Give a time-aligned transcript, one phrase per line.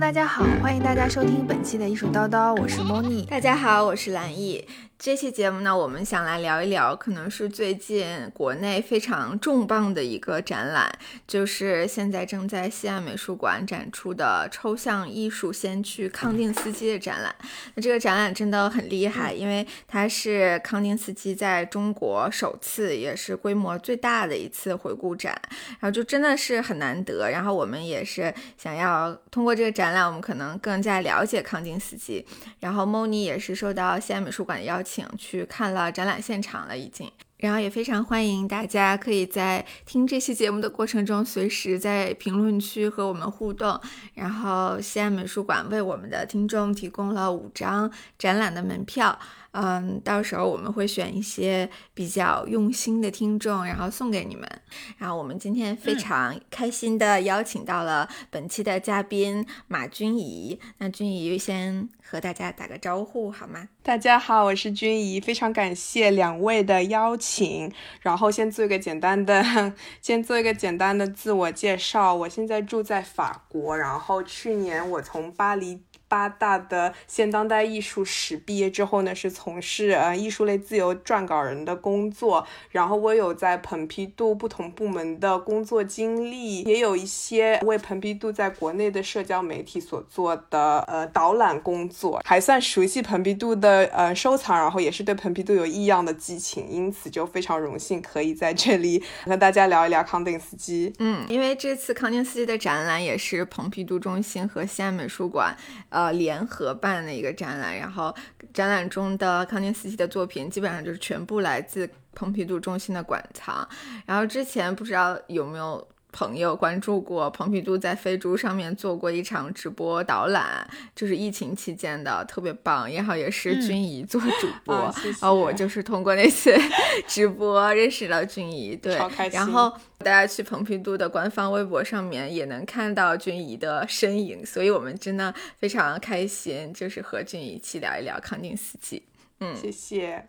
[0.00, 3.26] 大家好，欢迎大家收听本期的艺术叨叨，我是 Moni。
[3.26, 4.64] 大家好，我是蓝易。
[5.00, 10.92] 这期节目呢，我们想来聊一聊，可能是最近国内非常重磅的一个展览，
[11.26, 17.34] 就是现在正在西安美术馆展出的抽象艺术先驱康定斯基的展览。
[17.74, 25.40] 那这个展览真的很厉害，因为它是康定斯基在中国首次，也是规模最大的一次回顾展，
[25.80, 27.30] 然后就真的是很难得。
[27.30, 32.22] 然后我们也是想要通过这个展览，我们可能更加了解康定斯基。
[32.58, 34.89] 然后 Moni 也是受到西安美术馆的邀请。
[34.90, 43.80] 请去看了展览现场了，已经，然后也非常欢迎大家可以在听这期节目的过程中，随时在评论区和我们互动。
[44.14, 49.16] 然后西安美术馆为我们的听众提供了五张展览的门票。
[49.52, 54.48] 嗯，到时候我们会选一些比较用心的听众，然后送给你们。
[54.96, 60.60] 然后我们今天非常开心的邀请到了本期的嘉宾马君怡。
[60.78, 63.68] 那君怡先和大家打个招呼好吗？
[63.82, 67.72] 大家好，我是君怡，非常感谢两位的邀请。
[68.02, 69.42] 然后先做一个简单的，
[70.00, 72.14] 先做一个简单的自我介绍。
[72.14, 75.80] 我现在住在法国，然后去年我从巴黎。
[76.10, 82.44] 八大的现当代艺术史毕业之后呢，是从事呃艺术类自由撰稿人的工作。
[82.70, 100.92] 然后我有在蓬皮杜不同部门的工作经历，也有一些为蓬皮杜在国内的社交媒体所做的呃导览工作，还算熟悉蓬皮杜的呃收藏，然后也是对蓬皮杜有异样的激情，因此就非常荣幸可以在这里和大家聊一聊康定斯基。
[100.98, 105.56] 嗯，因为这次康定斯基的展览也是蓬皮杜中心和西安美术馆
[105.90, 105.99] 呃。
[106.00, 108.14] 呃，联合办的一个展览，然后
[108.54, 113.68] 展览中的康定斯基的作品基本上就是全部来自蓬皮杜中心的馆藏。
[114.06, 122.90] 然后之前不知道有没有朋友关注过蓬皮杜在飞猪上面做过一场直播导览，就是疫情期间的，特别棒。
[122.92, 124.74] 然后也是君怡做主 播，
[125.20, 126.58] 然后我就是通过那些
[127.06, 128.98] 直播认识了君怡，对，
[129.32, 129.72] 然后。
[130.02, 139.02] 大家去蓬皮杜的官方微博上面也能看到君怡的身影，所以我们真的非常开心，就是和君怡一起聊一聊康定四季。
[139.40, 140.26] 嗯，谢谢。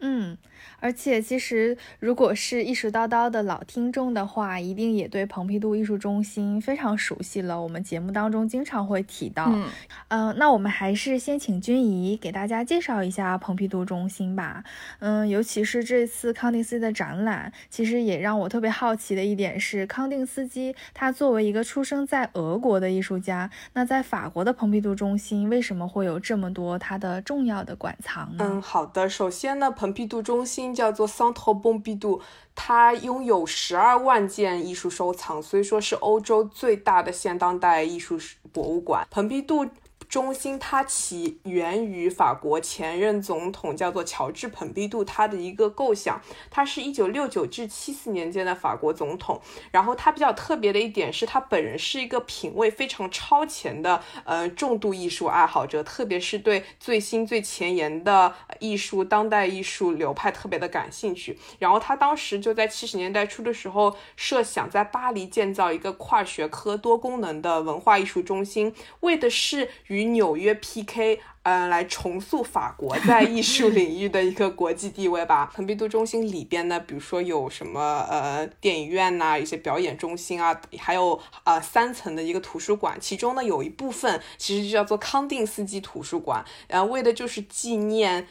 [0.00, 0.38] 嗯，
[0.80, 7.60] 而且其实如果是艺术叨叨的老听众的话，一定也对蓬皮杜艺术中心非常熟悉了。
[7.60, 9.46] 我们节目当中经常会提到。
[9.48, 9.68] 嗯，
[10.08, 14.62] 呃，那我们还是先请君怡给大家介绍一下蓬皮杜中心吧。
[15.00, 28.44] 嗯，尤其是这次康定斯基的展览，其实也让我特别好奇的一点是，康定斯基他作为一个出生在俄国的艺术家，那在法国的蓬皮杜中心为什么会有这么多他的重要的馆藏呢？
[28.48, 32.20] 嗯，好的，首先呢，蓬蓬皮杜中心叫做桑托蓬皮杜，
[32.54, 38.18] 它拥有十二万件艺术收藏，所以说是欧洲最大的现当代艺术
[38.52, 39.06] 博物馆。
[39.10, 39.66] 蓬皮杜。
[40.08, 46.20] 中心它起源于法国前任总统叫做乔治蓬皮杜，他的一个构想。
[46.50, 49.40] 他是一九六九至七四年间的法国总统。
[49.70, 61.38] 然后他比较特别的一点是他本人是一个品味非常超前的呃重度艺术爱好者，特别是对最新最前沿的艺术当代艺术流派特别的感兴趣。
[61.58, 71.20] 然后他当时就在七十年代初的时候设想在巴黎建造一个跨学科多功能的文化艺术中心，为的是与与纽约 PK。
[71.48, 75.50] 嗯，来重塑法国在艺术领域的一个国际地位吧。
[75.54, 82.98] 蓬皮杜中心里边呢，比如说有什么呃电影院呐，一些表演中心啊，还有呃三层的一个图书馆。
[83.00, 88.26] 其中呢有一部分其实就叫做康定斯基图书馆，然后，为的就是纪念。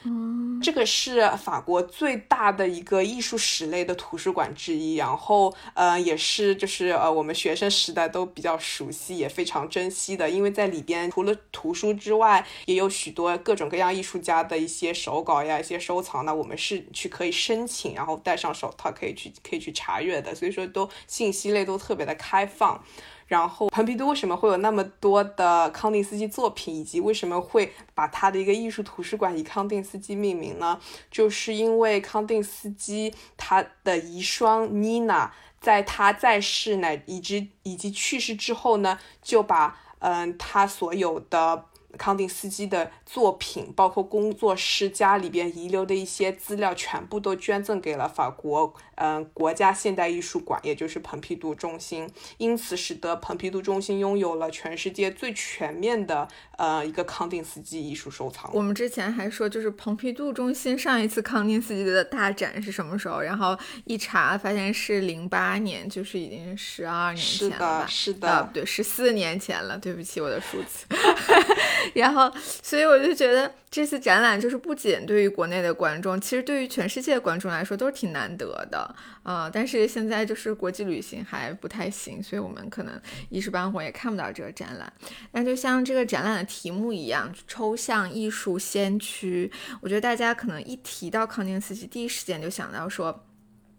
[0.62, 4.98] 这个是法国最大的一个艺术史类的图书馆之一。
[4.98, 13.07] 然后呃也是就是呃我们学生时代都比较熟悉也非常珍惜的，因为在里边除了图书之外，也有许。
[13.08, 22.84] 许多各种各样艺术家的一些手稿呀，一些收藏呢，我们是去可以申请，然后戴上手套可以去可以去查阅的，所以说都信息类都特别的开放。
[23.28, 30.78] 然后蓬皮杜为什么会有那么多的康定斯基作品，以及为什么会把他的一个艺术图书馆以康定斯基命名呢？
[31.10, 41.64] 就是因为康定斯基他的遗孀妮娜在他在世乃以及以及去世之后呢，就把嗯他所有的。
[41.98, 52.10] 康定斯基的作品，包括工作室家里边遗留的一些资料，全部都捐赠给了法国，嗯，国家现代艺术馆，也就是蓬皮杜中心。
[52.38, 58.52] 因此，使得蓬皮杜中心拥有了全世界最全面的，呃，一个康定斯基艺术收藏。
[58.54, 63.22] 我们之前还说，就是蓬皮杜中心上一次康定斯基的大展是什么时候？
[63.22, 67.86] 然后一查发现是零八年，就是已经十二年前了吧？
[67.88, 69.78] 是的，对，十四年前了。
[69.78, 70.86] 对不起，我的数字。
[71.94, 72.32] 然后，
[72.64, 79.50] 所以我就觉得这次展览就是不仅对于国内的观众，其实对于全世界的观众来说都是挺难得的啊。
[79.52, 84.92] 但是现在就是国际旅行还不太行，所以我们可能一时半会儿也看不到这个展览。
[85.32, 89.52] 那就像这个展览的题目一样，抽象艺术先驱。
[89.82, 93.26] 我觉得大家可能一提到康定斯基，第一时间就想到说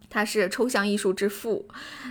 [0.09, 1.67] 他是抽象艺术之父。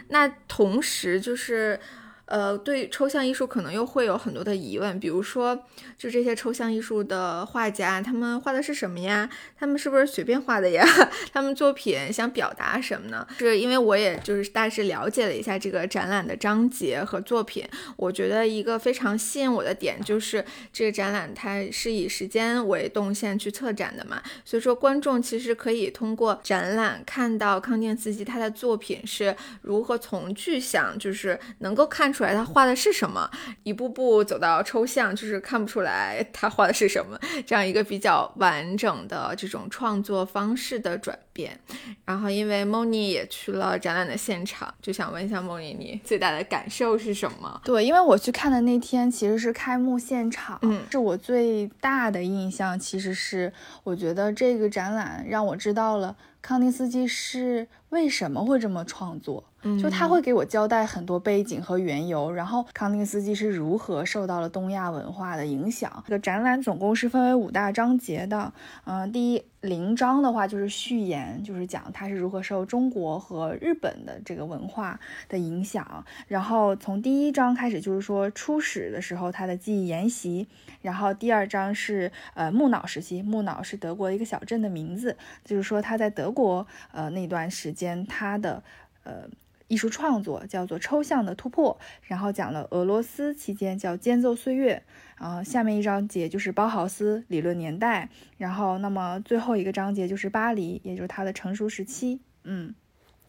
[0.08, 1.78] 那同时就是。
[2.28, 5.64] 呃，对抽象艺术可能又会有很多的疑问，比如说，
[5.96, 9.30] 就这些抽象艺术的画家，他们画的是什么呀？
[9.58, 10.84] 他们是不是随便画的呀？
[11.32, 13.26] 他们作品想表达什么呢？
[13.38, 17.66] 是因为我也就是大致了解了一下这个展览的章节和作品，
[17.96, 32.17] 我觉得一个非常吸引我的点就是这个展览它是以时间为动线去策展的嘛，所以说观众其实可以通过展览看到康定斯基他的作品是如何从具象，就是能够看出。
[32.18, 33.30] 出来他画的是什么？
[33.62, 37.16] 一步步走到抽象，就是看不出来他画的是什么，
[37.46, 41.56] 这样一个比较完整的这种创作方式的转变。
[42.04, 47.60] 然后，因为梦妮也去了展览的现场，就想问一下梦妮，你最大的感受是什么？
[47.62, 53.52] 对，因为我去看的那天其实是开幕现场，嗯，是我最大的印象，其实是
[53.84, 59.44] 我觉得这个展览让我知道了康定斯基是为什么会这么创作。
[59.80, 66.04] 就他会给我交代很多背景和缘由，然后康定斯基是如何受到了东亚文化的影响。
[66.06, 68.52] 这个展览总共是分为五大章节的，
[68.84, 76.04] 嗯，第一零章的话就是序言，就是讲他是如何受中国和日本的这个文化的影响。
[76.28, 80.46] 然后从第一章开始就是说初始的时候他的记忆研习，
[80.82, 88.62] 然后第二章是呃木脑时期，木脑是德国一个小镇的名字，就是说他在德国呃那段时间他的
[89.02, 89.28] 呃。
[89.68, 94.82] 艺术创作叫做抽象的突破，然后讲了俄罗斯期间叫间奏岁月，
[95.18, 102.74] 然后下面一章节就是包豪斯理论年代，然后那么最后一个章节就是巴黎，也就是他的成熟时期，嗯。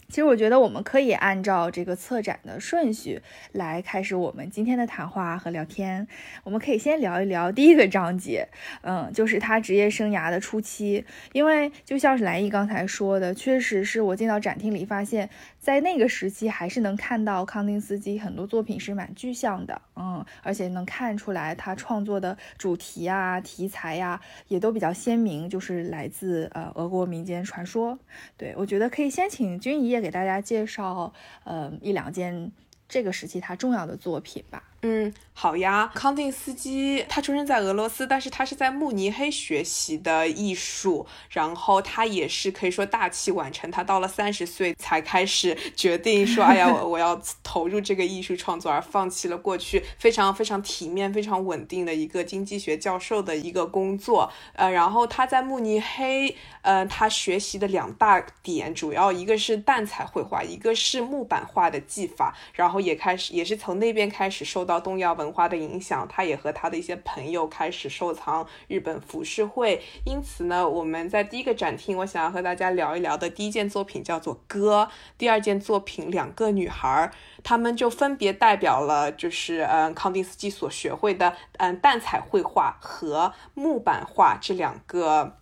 [0.08, 3.22] 其实我觉得我们可以按照这个策展的顺序
[3.52, 6.08] 来开始我们今天的谈话和聊天。
[6.44, 8.50] 我们可以先聊一聊第一个章节，
[8.82, 11.06] 嗯，就是他职业生涯的初期。
[11.32, 28.00] 因为就像是莱伊刚才说的，确实是我进到展厅里发现，在那个时期还是能看到康定斯基很多作品是蛮具象的，嗯，而且能看出来他创作的主题啊、题材呀也都比较鲜明，就是来自呃俄国民间传说。
[28.36, 30.00] 对我觉得可以先请君怡也。
[30.00, 31.12] 给大家介绍，
[31.44, 32.54] 呃，一两件
[32.88, 34.64] 这个时期他重要的作品吧。
[34.82, 35.92] 嗯，好呀。
[35.94, 43.70] 康定斯基他出生在俄罗斯，但是他是在慕尼黑学习的艺术，然后他也是可以说大器晚成。
[43.70, 54.32] 他到了三十岁才开始决定说，哎呀，我我要投入这个艺术创作，而放弃了过去非常非常体面、非常稳定的一个经济学教授的一个工作。
[54.54, 64.69] 呃，然后他在慕尼黑，呃，他学习的两大点，主要一个是淡彩绘画，一个是木板画的技法，然后也开始也是从那边开始受。
[64.70, 69.82] 到东亚文化的影响，他也和他的一些朋友开始收藏日本浮世绘。
[70.06, 74.88] 因此呢，我们在第一个展厅，我想要和大家聊一聊的第一件作品叫做《歌》，
[75.18, 77.12] 第二件作品《两个女孩》，
[77.44, 85.36] 他们就分别代表了就是嗯康定斯基所学会的嗯淡彩绘画和木板画这两个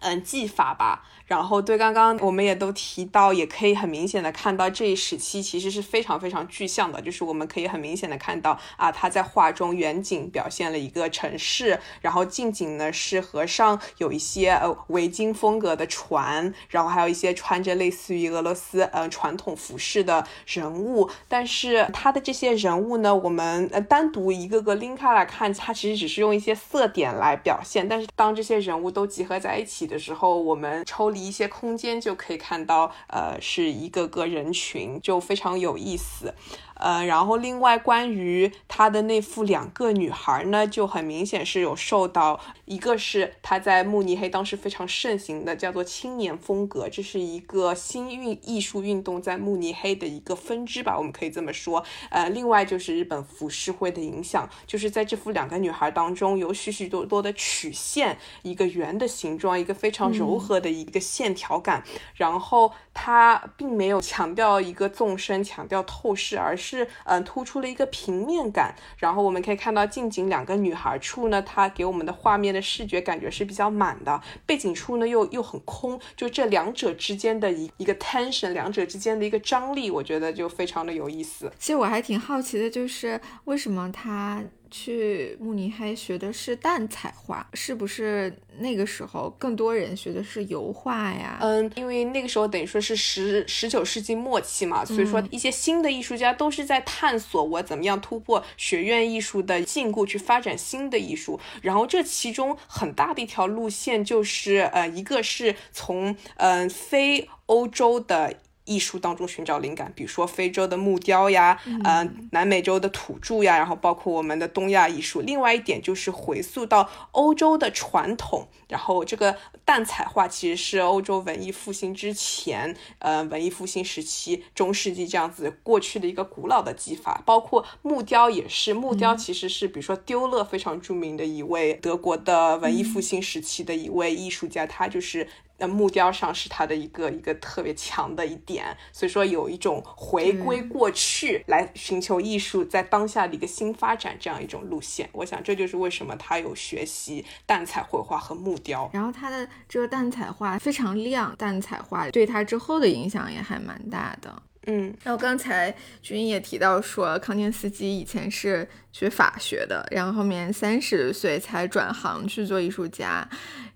[0.00, 1.04] 嗯技法吧。
[1.32, 31.21] 然后对，刚刚我们也都提到，也可以很明显的看到这一时期其实是非常非常具象的，就是我们可以很明显的看到啊，他在画中远景表现了一个城市，然后近景呢是河上有一些呃维京风格的船，然后还有一些穿着类似于俄罗斯呃传统服饰的人物，但是他的这些人物呢，我们呃单独一个个拎开来看，他其实只是用一些色点来表现，但是当这些人物都集合在一起的时候，我们抽离。
[31.26, 36.34] 一些空间，就可以看到，呃，是一个个人群，就非常有意思。
[36.82, 51.84] 呃，然后另外关于他的那副两个女孩呢，就很明显是有受到，一个是他在慕尼黑当时非常盛行的叫做青年风格，这是一个新运艺术运动在慕尼黑的一个分支吧，我们可以这么说。
[52.10, 61.84] 呃，另外就是日本浮世绘的影响，就是在这幅两个女孩当中有许许多多的曲线，一个圆的形状，一个非常柔和的一个线条感，
[62.16, 66.71] 然后它并没有强调一个纵深，强调透视，而是。
[66.76, 81.52] 是，嗯，突出了一个平面感，然后我们可以看到近景两个女孩处呢，它给我们的画面的视觉感觉是比较满的，背景处呢又又很空，就这两者之间的一一个 tension，两者之间的一个张力，我觉得就非常的有意思。
[81.58, 84.42] 其实我还挺好奇的，就是为什么它。
[84.72, 91.38] 去慕尼黑学的是淡彩画，是不是那个时候更多人学的是油画呀？
[91.42, 101.38] 嗯，因为那个时候等于说是十十九世纪末期嘛，所以说一些新的艺术家都是在探索我怎么样突破学院艺术的禁锢，去发展新的艺术。
[101.60, 108.34] 然后这其中很大的一条路线就是，呃，一个是从嗯非欧洲的。
[108.64, 115.20] 艺术当中寻找灵感，比如说非洲的木雕呀，嗯，南美洲的土著呀，然后包括我们的东亚艺术。
[115.20, 127.20] 另外一点就是回溯到欧洲的传统，然后这个淡彩画其实是欧洲文艺复兴之前，呃，文艺复兴时期中世纪这样子过去的一个古老的技法。
[127.26, 135.26] 包括木雕也是，木雕其实是比如说丢勒非常著名的一位德国的文艺复兴时期的一位艺术家，他就是。
[135.66, 145.08] 木雕上是它的一个一个特别强的一点，所以说有一种回归过去来寻求艺术在当下的一个新发展这样一种路线。
[145.12, 148.90] 我想这就是为什么他有学习淡彩绘画和木雕。
[148.92, 154.42] 然后他的这个淡彩画非常亮，淡彩画对他之后的影响也还蛮大的。
[154.66, 163.28] 嗯，然后刚才君也提到说，康定斯基以前是学法学的，然后后面三十岁才转行去做艺术家。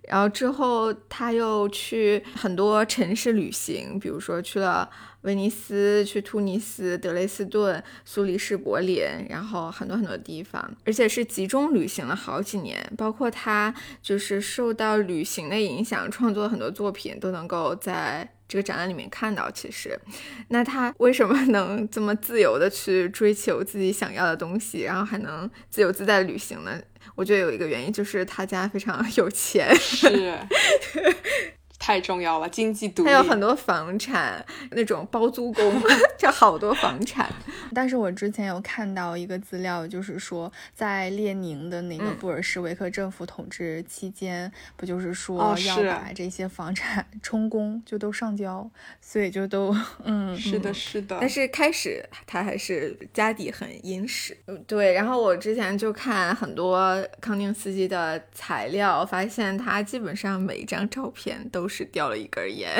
[0.07, 4.89] 然后之后，他又去很多城市旅行，比如说去了
[5.23, 12.93] 威尼斯、去突尼斯、德累斯顿、苏黎世、柏林，然后很多很多地方，而且是集中旅行了好几年。
[12.97, 19.50] 包括他就是受到旅行的影响，创作很多作品都能够在这个展览里面看到。
[19.50, 19.99] 其实，
[20.49, 26.81] 那他为什么 能这么自由的去追求自己想要的东西，然后还能自由自在旅行呢？
[27.15, 30.38] 我觉得有一个原因就是他家非常有钱，是。
[31.87, 33.09] 太重要了，经济独立。
[33.09, 35.81] 他有很多房产，那种包租公，
[36.19, 37.33] 就好多房产。
[37.73, 48.69] 但是我之前有看到一个资料，就是说在列宁的那个布尔什维克政府统治期间，不就是说要把这些房产充公，就都上交，
[49.00, 51.19] 所以就都 嗯，是的，是的。
[51.21, 54.37] 但是开始他还是家底很殷实。
[54.66, 61.69] 对，然后我之前就看很多康定斯基的材料，发现他基本上每一张照片都。
[61.75, 62.73] 是掉了一根烟，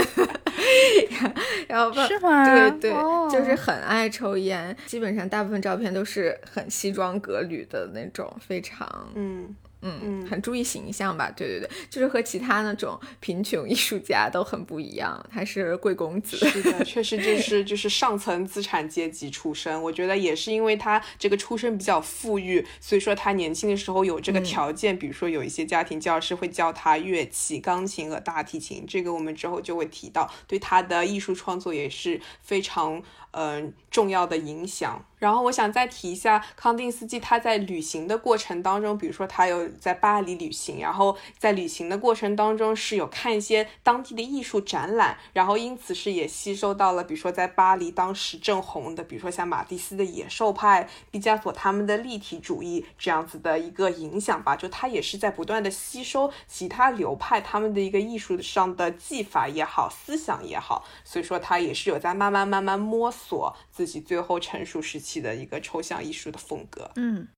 [1.69, 2.45] 然后是吗？
[2.45, 2.93] 对对，
[3.31, 9.55] 就是很爱抽烟，基本上大部分照片都是很西装革履的那种，非常嗯。
[10.03, 11.31] 嗯，很注意形象吧？
[11.31, 15.25] 对对对，就是和其他那种贫穷艺术家都很不一样。
[15.33, 19.83] 他是贵公子，是的，确实就是就是上层资产阶级出身。
[19.83, 24.99] 我觉得也是因为他这个出身比较富裕，所以说他年轻的时候有这个条件。
[24.99, 28.85] 比如说有一些家庭教师会教他乐器，钢琴和大提琴。
[28.87, 33.03] 这个我们之后就会提到，对他的艺术创作也是非常。
[33.33, 35.05] 嗯，重要的影响。
[35.19, 54.55] 然后我想再提一下康定斯基，他在旅行的过程当中，比如说他有在巴黎旅行，然后在旅行的过程当中是有看一些当地的艺术展览，然后因此是也吸收到了，比如说在巴黎当时正红的，比如说像马蒂斯的野兽派、毕加索他们的立体主义这样子的一个影响吧。
[54.55, 63.37] 就他也是在不断的吸收其他流派他们的一个艺术上的技法也好，思想也好，所以说他也是有在慢慢慢慢摸索。
[63.37, 67.29] 所自己最后成熟时期的一个抽象艺术的风格，嗯，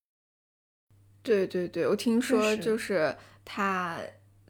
[1.23, 3.99] 对对对，我听说就是他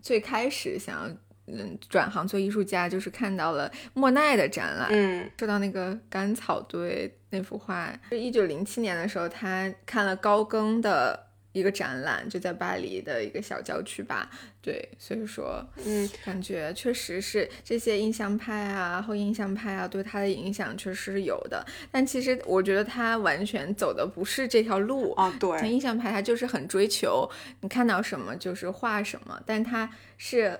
[0.02, 1.16] 最开始想要
[1.46, 11.27] 嗯转行做艺术家，就是看到了莫奈的展览，嗯，说到那个甘草堆那幅画，是一九零七年的时候，他看了高更的。
[11.58, 14.30] 一个展览就在巴黎的一个小郊区吧，
[14.62, 21.64] 对，所以说，嗯，感觉确实是这些印象派啊、后印象派啊，对他的影响确实是有的。
[21.90, 27.28] 但其实我觉得他完全走的不是这条路啊，对，印象派他就是很追求
[27.60, 30.58] 你看到什么就是画什么，但他是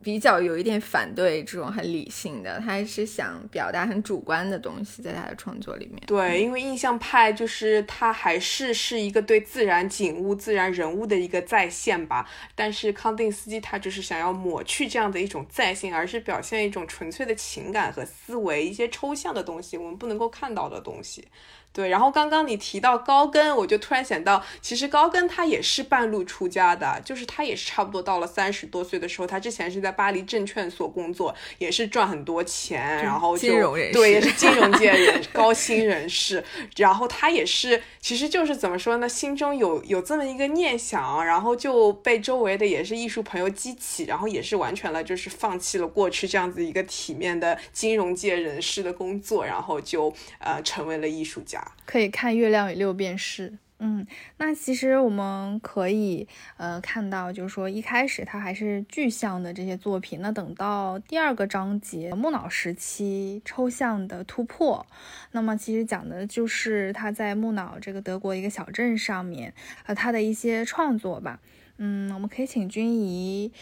[0.00, 6.00] 比较有一点反对这种很理性的，他是想表达很主观的东西，在他的创作里面。
[6.06, 12.28] 对，因为印象派就是他还是是一个对自然景物、自然人物的一个再现吧。
[12.54, 21.26] 但是康定斯基他就是想要抹去这样的一种再现，而是表现一种纯粹的情感和思维，一些抽象的东西，我们不能够看到的东西。
[21.72, 36.42] 对，然后刚刚你提到高更，我就突然想到，其实高更他也是半路出家的，就是他也是差不多到了三十多岁的时候，他之前是在巴黎证券所工作，也是赚很多钱，然后金融人士，对，也是金融界 人高薪人士，
[36.76, 51.57] 然后他也是，其实就是怎么说呢，心中有有这么一个念想，然后就被周围的也是艺术朋友激起，然后也是完全了，就是放弃了过去这样子一个体面的金融界人士的工作，然后就呃成为了艺术家。
[51.84, 53.50] 可以看《月亮与六便士》。
[53.80, 54.04] 嗯，
[54.38, 64.84] 那其实我们可以呃看到，就是说一开始他还是具象的这些作品，那等到第二个章节木脑时期抽象的突破，
[65.30, 69.54] 那么其实讲的就是他在木脑这个德国一个小镇上面，
[69.86, 71.38] 呃他的一些创作吧。
[71.76, 73.52] 嗯，我们可以请君怡。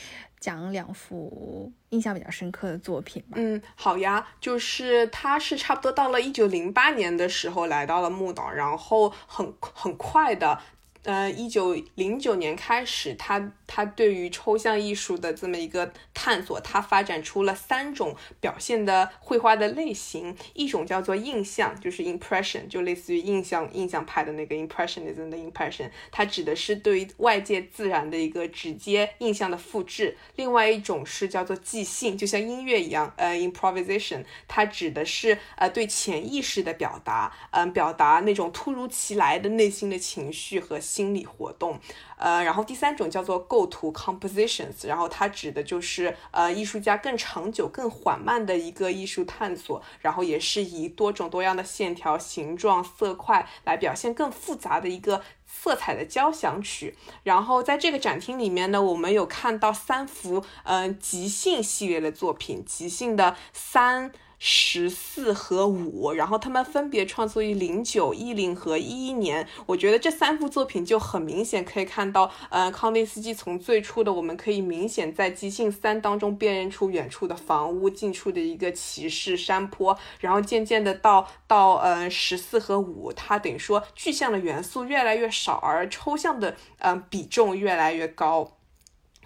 [0.46, 3.30] 讲两幅印象比较深刻的作品吧。
[3.34, 10.60] 嗯，好呀，就是他是差不多到了一九零八年的时候来到了木岛，然后很很快的。
[11.06, 40.80] 呃，一九零九年开始，他他对于抽象艺术的这么一个探索，他发展出了三种表现的绘画的类型，一种叫做印象，就是 impression，就类似于印象印象派的那个 impressionism 的 impression，它指的是对于外界自然的一个直接印象的复制；另外一种是叫做即兴，就像音乐一样，呃，improvisation，它指的是呃对潜意识的表达，嗯，表达那种突如其来的内心的情绪和。
[40.96, 41.78] 心理活动，
[42.16, 56.96] 呃，然后第三种叫做构图 （compositions），然后它指的就是呃艺术家更长久、更缓慢的一个艺术探索，然后也是以多种多样的线条、形状、色块来表现更复杂的一个色彩的交响曲。
[57.24, 64.10] 然后在这个展厅里面呢，我们有看到三幅嗯即兴系列的作品，即兴的三。
[64.38, 69.46] 十四和五，然后他们分别创作于零九、一零和一一年。
[69.66, 88.55] 我觉得这三幅作品就很明显可以看到，呃，康定斯基从最初的我们可以明显在即兴三当中辨认出远处的房屋、近处的一个骑士、山坡，然后渐渐的到到呃十四和五，它等于说具象的元素越来越少，而抽象的嗯比重越来越高。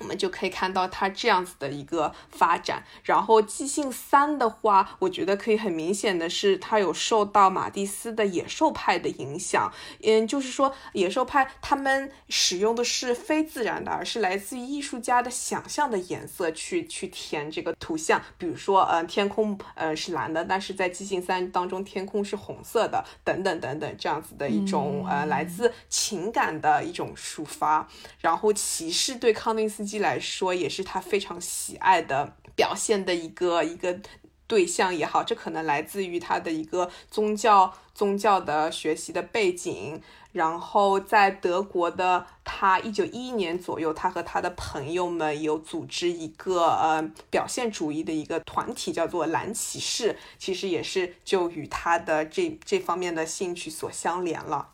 [0.00, 9.72] 我们就可以看到它这样子的一个发展，然后即兴三的话，我觉得可以很明显的是，它有受到马蒂斯的野兽派的影响。
[10.02, 18.20] 嗯，就是说野兽派他们使用的是非自然的，而是来自于艺术家的想象的颜色去去填这个图像。
[18.38, 27.86] 比如说，呃，天空呃是蓝的，但是在即兴三当中，天空是红色的，等等等等，这样子的一种呃来自情感的一种抒发。
[28.20, 30.00] 然后骑士对康定斯基。
[30.00, 34.00] 来说也是他非常喜爱的表现的一个一个
[34.46, 40.00] 对象也好，这可能来自于他的一个宗教宗教的学习的背景。
[40.32, 50.16] 然后在德国的他一九一一年左右，他和他的朋友们有组织一个呃表现主义的一个团体，叫做蓝骑士。
[50.38, 54.68] 其实也是就与他的这这方面的兴趣所相连了。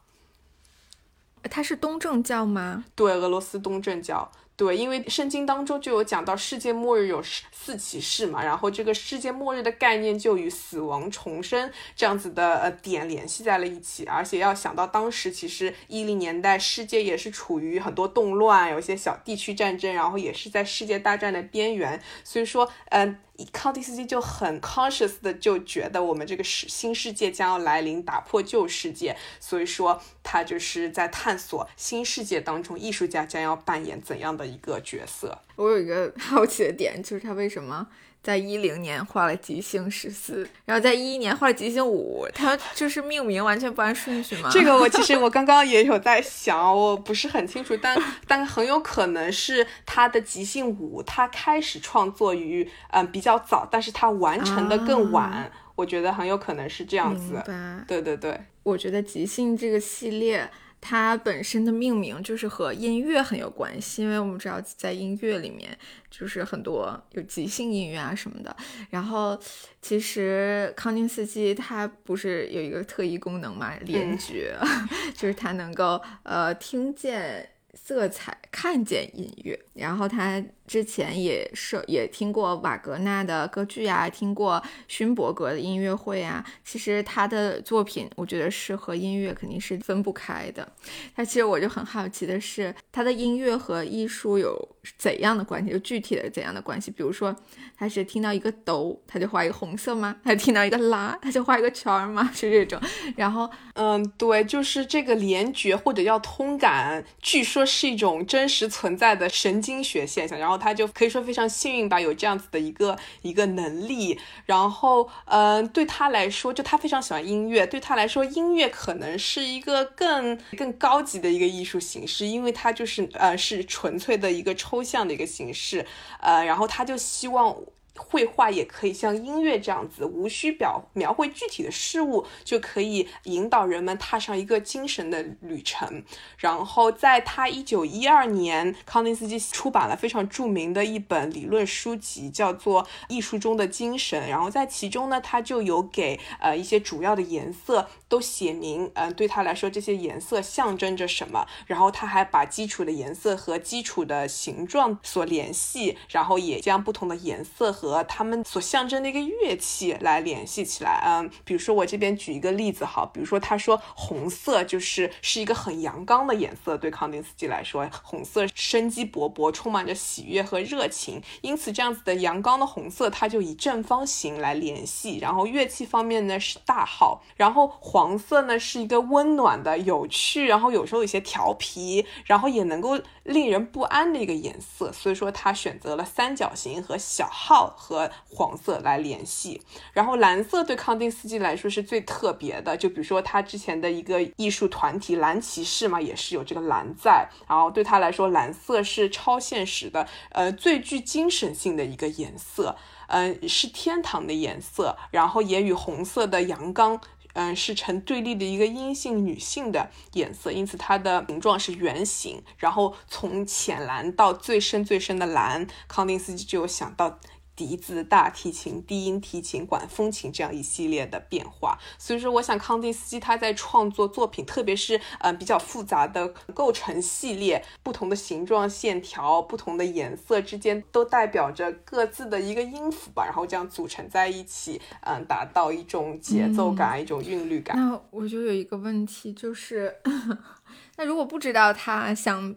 [1.51, 2.85] 他是东正教吗？
[2.95, 4.31] 对，俄罗斯东正教。
[4.57, 23.19] 对，因为圣经当中就有讲到世界末日有四骑士嘛，然后这个世界末日的概念就与死亡重生这样子的呃点联系在了一起，而且要想到当时其实一零年代世界也是处于很多动乱，有一些小地区战争，然后也是在世界大战的边缘，所以说嗯。
[23.53, 35.39] 康迪斯基就很 conscious 的就觉得我们这个世新世界将要来临，打破旧世界，所以说他就是在探索新世界当中艺术家将要扮演怎样的一个角色。
[35.57, 37.89] 我有一个好奇的点，就是他为什么？
[38.27, 44.51] 在一零年画了即兴十四，然后在一一年画了即兴五，他就是命名完全不按顺序吗？
[44.53, 57.41] 这个我其实 我刚刚也有在想，我不是很清楚，但 但很有可能是他的即兴五，他开始创作于嗯比较早，但是他完成的更晚，我觉得很有可能是这样子。
[57.87, 60.51] 对对对，我觉得即兴这个系列。
[60.81, 65.77] 它本身的命名就是和音乐很有关系，因为我们知道在音乐里面
[66.11, 68.55] 就是很多有即兴音乐啊什么的。
[68.91, 69.39] 然后
[69.83, 74.57] 其实康定斯基他不是有一个特异功能嘛，联觉，
[75.17, 79.59] 就是他能够呃听见色彩，看见音乐。
[79.75, 86.45] 然后他之前也是也听过瓦格纳的歌剧啊，听过勋伯格的音乐会啊。
[86.65, 90.67] 其实他的作品，我觉得是和音乐肯定是分不开的。
[91.15, 95.71] 他其实我就很好奇的是，他的音乐和艺术有怎样的关系？
[95.71, 96.91] 就具体的怎样的关系？
[96.91, 97.35] 比如说，
[97.79, 100.17] 他是听到一个哆，他就画一个红色吗？
[100.25, 102.29] 他听到一个拉，他就画一个圈儿吗？
[102.35, 102.81] 是这种。
[103.15, 110.37] 然后，嗯，对，就是这个联觉或者叫通感，据说是一种真实存在的神经学现象。
[110.37, 110.56] 然后。
[110.57, 114.19] 他就可以说非常幸运吧，有这样子的一个一个能力。
[114.45, 117.67] 然后，嗯，对他来说，就他非常喜欢音乐。
[117.67, 125.87] 对他来说，音乐可能是一个更更高级的一个艺术形式，因为它就是呃是纯粹的一个抽象的一个形式。
[126.21, 127.57] 呃，然后他就希望。
[127.97, 136.03] 绘画也可以像音乐这样子，无需表描绘具体的事物，就可以引导人们踏上一个精神的旅程。
[136.39, 144.25] 然后，在他一九一二年，康定斯基出版了非常著名的一本理论书籍，叫做《艺术中的精神》。
[144.29, 151.47] 然后在其中呢，他就有给呃一些主要的颜色都写明，嗯，对他来说这些颜色象征着什么。
[151.67, 175.19] 然后他还把基础的颜色和基础的形状所联系，然后也将不同的颜色和和他们所象征的一个乐器来联系起来，嗯，比如说我这边举一个例子哈，比如说他说红色就是是一个很阳刚的颜色，对康定斯基来说，红色生机勃勃，充满着喜悦和热情，因此这样子的阳刚的红色，它就以正方形来联系。
[175.19, 187.76] 然后乐器方面呢是大号，然后黄色呢是一个温暖的、有趣，然后有时候有些调皮，然后也能够令人不安的一个颜色，所以说他选择了三角形和小号。
[187.77, 189.63] 和黄色来联系，
[189.93, 202.77] 然后蓝色对康定斯基来说是最特别的，就比如说他之前的一个艺术团体蓝骑士嘛，也是有这个蓝在，然后对他来说，蓝色是超现实的，呃，最具精神性的一个颜色，
[203.09, 207.01] 嗯，是天堂的颜色，然后也与红色的阳刚。
[207.39, 212.43] 嗯，是成对立的一个阴性女性的颜色，因此它的形状是圆形。
[212.57, 217.19] 然后从浅蓝到最深最深的蓝，康定斯基就想到。
[217.57, 237.75] 笛子、大提琴、低音提琴、管风琴这样一系列的变化，所以说，我想康定斯基他在创作作品，特别是嗯比较复杂的构成系列，不同的形状、线条、不同的颜色之间，都代表着各自的一个音符吧，然后这样组成在一起，嗯，达到一种节奏感、一种韵律感。
[237.75, 239.97] 那我就有一个问题，就是，
[240.99, 242.55] 那如果不知道他想，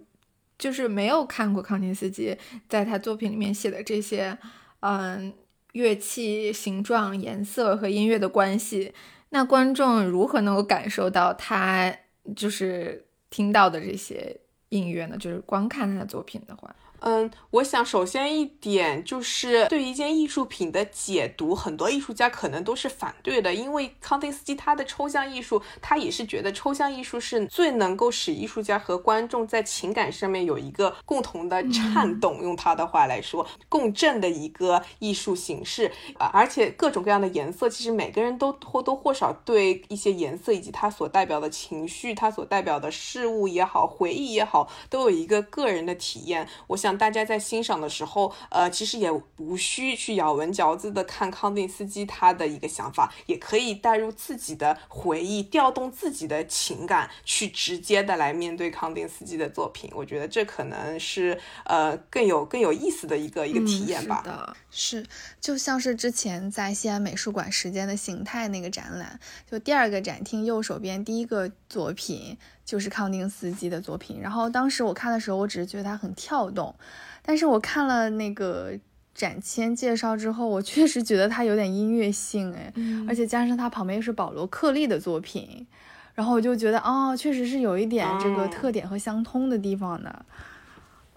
[0.57, 4.37] 就是没有看过康定斯基在他作品里面写的这些。
[4.81, 5.33] 嗯，
[5.73, 8.93] 乐器形状、颜色和音乐的关系，
[9.29, 11.95] 那观众如何能够感受到他
[12.35, 14.39] 就是听到的这些
[14.69, 15.17] 音乐呢？
[15.17, 16.75] 就是光看他的作品的话。
[17.01, 46.45] 嗯，我想首先一点就是对一件艺术品的解读，很多艺术家可能都是反对的，因为康定斯基他的抽象艺术，他也是觉得抽象艺术是最能够使艺术家和观众在情感上面有一个共同的颤动，用他的话来说，共振的一个艺术形式啊，而且各种各样的颜色，其实每个人都或多或少对一些颜色以及它所代表的情绪，它所代表的事物也好，回忆也好，都有一个个人的体验。
[46.67, 46.88] 我想。
[46.97, 59.91] 大家在欣赏的时候，呃，其实也无需去咬文嚼字的看康定斯基他的一个想法，也可以带入自己的回忆，调动自己的情感，去直接的来面对康定斯基的作品。
[59.93, 64.21] 我觉得这可能是呃更有更有意思的一个一个体验吧。
[64.23, 65.05] 是的，是
[65.39, 72.37] 就像是之前在西安美术馆《时间的形态》那个展览，就第二个展厅右手边第一个作品。
[72.69, 76.75] 就是康定斯基的作品，然后当时我看的时候，我只是觉得它很跳动，
[77.23, 78.71] 但是我看了那个
[79.15, 82.71] 展签介绍之后，我确实觉得它有点音乐性，哎，
[83.07, 85.65] 而且加上它旁边是保罗克利的作品，
[86.13, 90.23] 然后我就觉得，哦，确实是有一点这个特点和相通的地方的，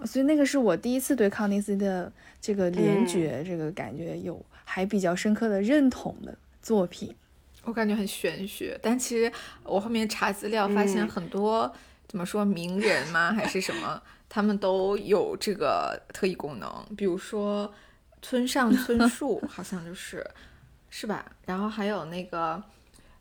[0.06, 2.10] 所以那个是我第一次对康定斯基的
[2.40, 7.14] 这个联觉这个感觉有还比较深刻的认同的作品。
[7.64, 9.30] 我感觉很玄学，但其实
[9.62, 11.72] 我后面查资料发现很多
[12.08, 17.72] 怎么说名人吗还是什么，他们都有这个特异功能，比如说
[18.20, 20.28] 村上春 树好像就是
[20.90, 21.24] 是吧？
[21.46, 22.62] 然后还有那个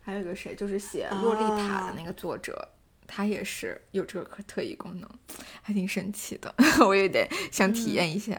[0.02, 2.68] 还有一个谁，就是写《洛丽塔》的那个作者，
[3.06, 5.10] 他也是有这个特异功能，
[5.62, 6.54] 还挺神奇的，
[6.86, 8.38] 我也得想体验一下。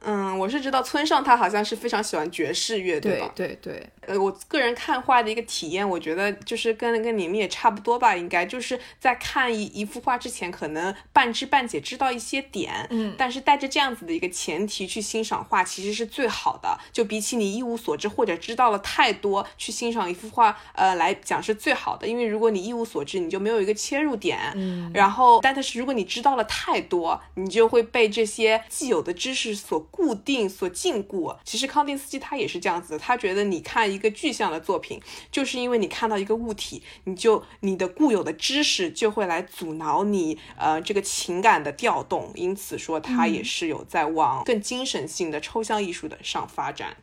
[0.00, 3.32] 嗯，我是知道村上他好像是非常喜欢爵士乐，对吧？
[3.34, 3.90] 对对。
[4.06, 16.78] 呃，我个人看画的一个体验，我觉得就是跟跟你们也差不多吧，应该就是在看一一幅画之前，可能半知半解知道一些点，嗯，但是带着这样子的一个前提去欣赏画，其实是最好的。
[16.92, 22.06] 就比起你一无所知或者知道了太多去欣赏一幅画，呃，来讲是最好的。
[22.06, 31.36] 因为如果你一无所知，你就没有一个切入点，嗯，然后，但是如果你知道了太多，你就会被这些既有的知识所固定、所禁锢。
[31.44, 46.96] 其实康定斯基他也是这样子的，他觉得你看一个具象的作品，就是因为你看到一个物体，你就你的固有的知识就会来阻挠你呃这个情感的调动，因此说它也是有在往更精神性的抽象艺术的上发展。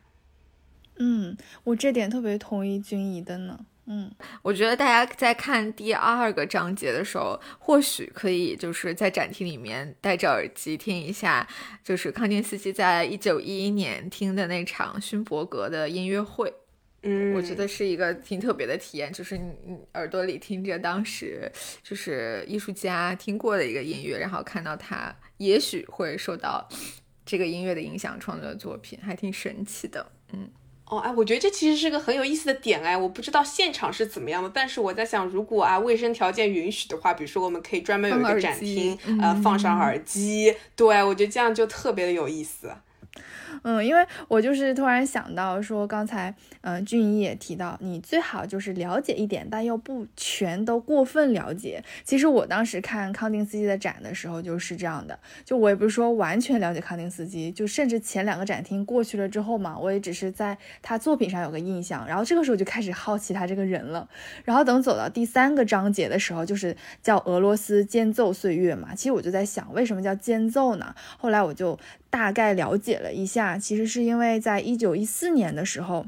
[0.96, 3.66] 嗯，我这点特别同意君怡的呢。
[3.86, 11.46] 嗯，我觉得大家在看第二个章节的时候，或许可以就是在展厅里面戴着耳机听一下，
[11.84, 16.54] 就是康定斯基在一九一一年听的那场勋伯格的音乐会。
[17.04, 21.50] 嗯，我觉得是一个挺特别的体验，就是你耳朵里听着当时
[21.82, 26.68] 就是艺术家听过的一个音乐，然后看到他也许会受到
[27.24, 30.10] 这个音乐的影响创作的作品，还挺神奇的。
[30.32, 30.50] 嗯。
[30.86, 42.70] 哦，哎，我觉得这其实是个很有意思的点，哎，我不知道现场是怎么样的，但是我在想，如果啊卫生条件允许的话，比如说我们可以专门有一个展厅，呃，放上耳机，对我觉得这样就特别的有意思。
[43.62, 51.82] 嗯，因为我就是突然想到说，刚才嗯俊逸也提到，你最好就是了解一点，但又不全都过分了解。
[52.02, 64.08] 其实我当时看康定斯基的展的时候就是这样的，就我也不是说完全了解康定斯基，就甚至前两个展厅过去了之后嘛，我也只是在他作品上有个印象，然后这个时候就开始好奇他这个人了。
[64.44, 70.94] 然后等走到第三个章节的时候，就是叫俄罗斯间奏岁月嘛，其实我就在想，为什么叫间奏呢？
[71.16, 71.78] 后来我就。
[72.14, 76.06] 大概了解了一下，其实是因为在一九一四年的时候。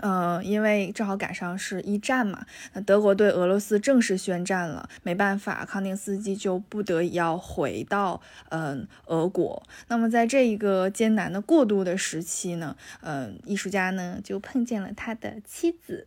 [0.00, 8.20] 呃，因为正好赶上是一战嘛，那德国对俄罗斯正式宣战了，没办法，康定斯基就不得已要回到
[8.50, 9.60] 嗯俄国。
[9.88, 16.06] 那么在这一个艰难的过渡的时期呢，嗯，艺术家呢就碰见了他的妻子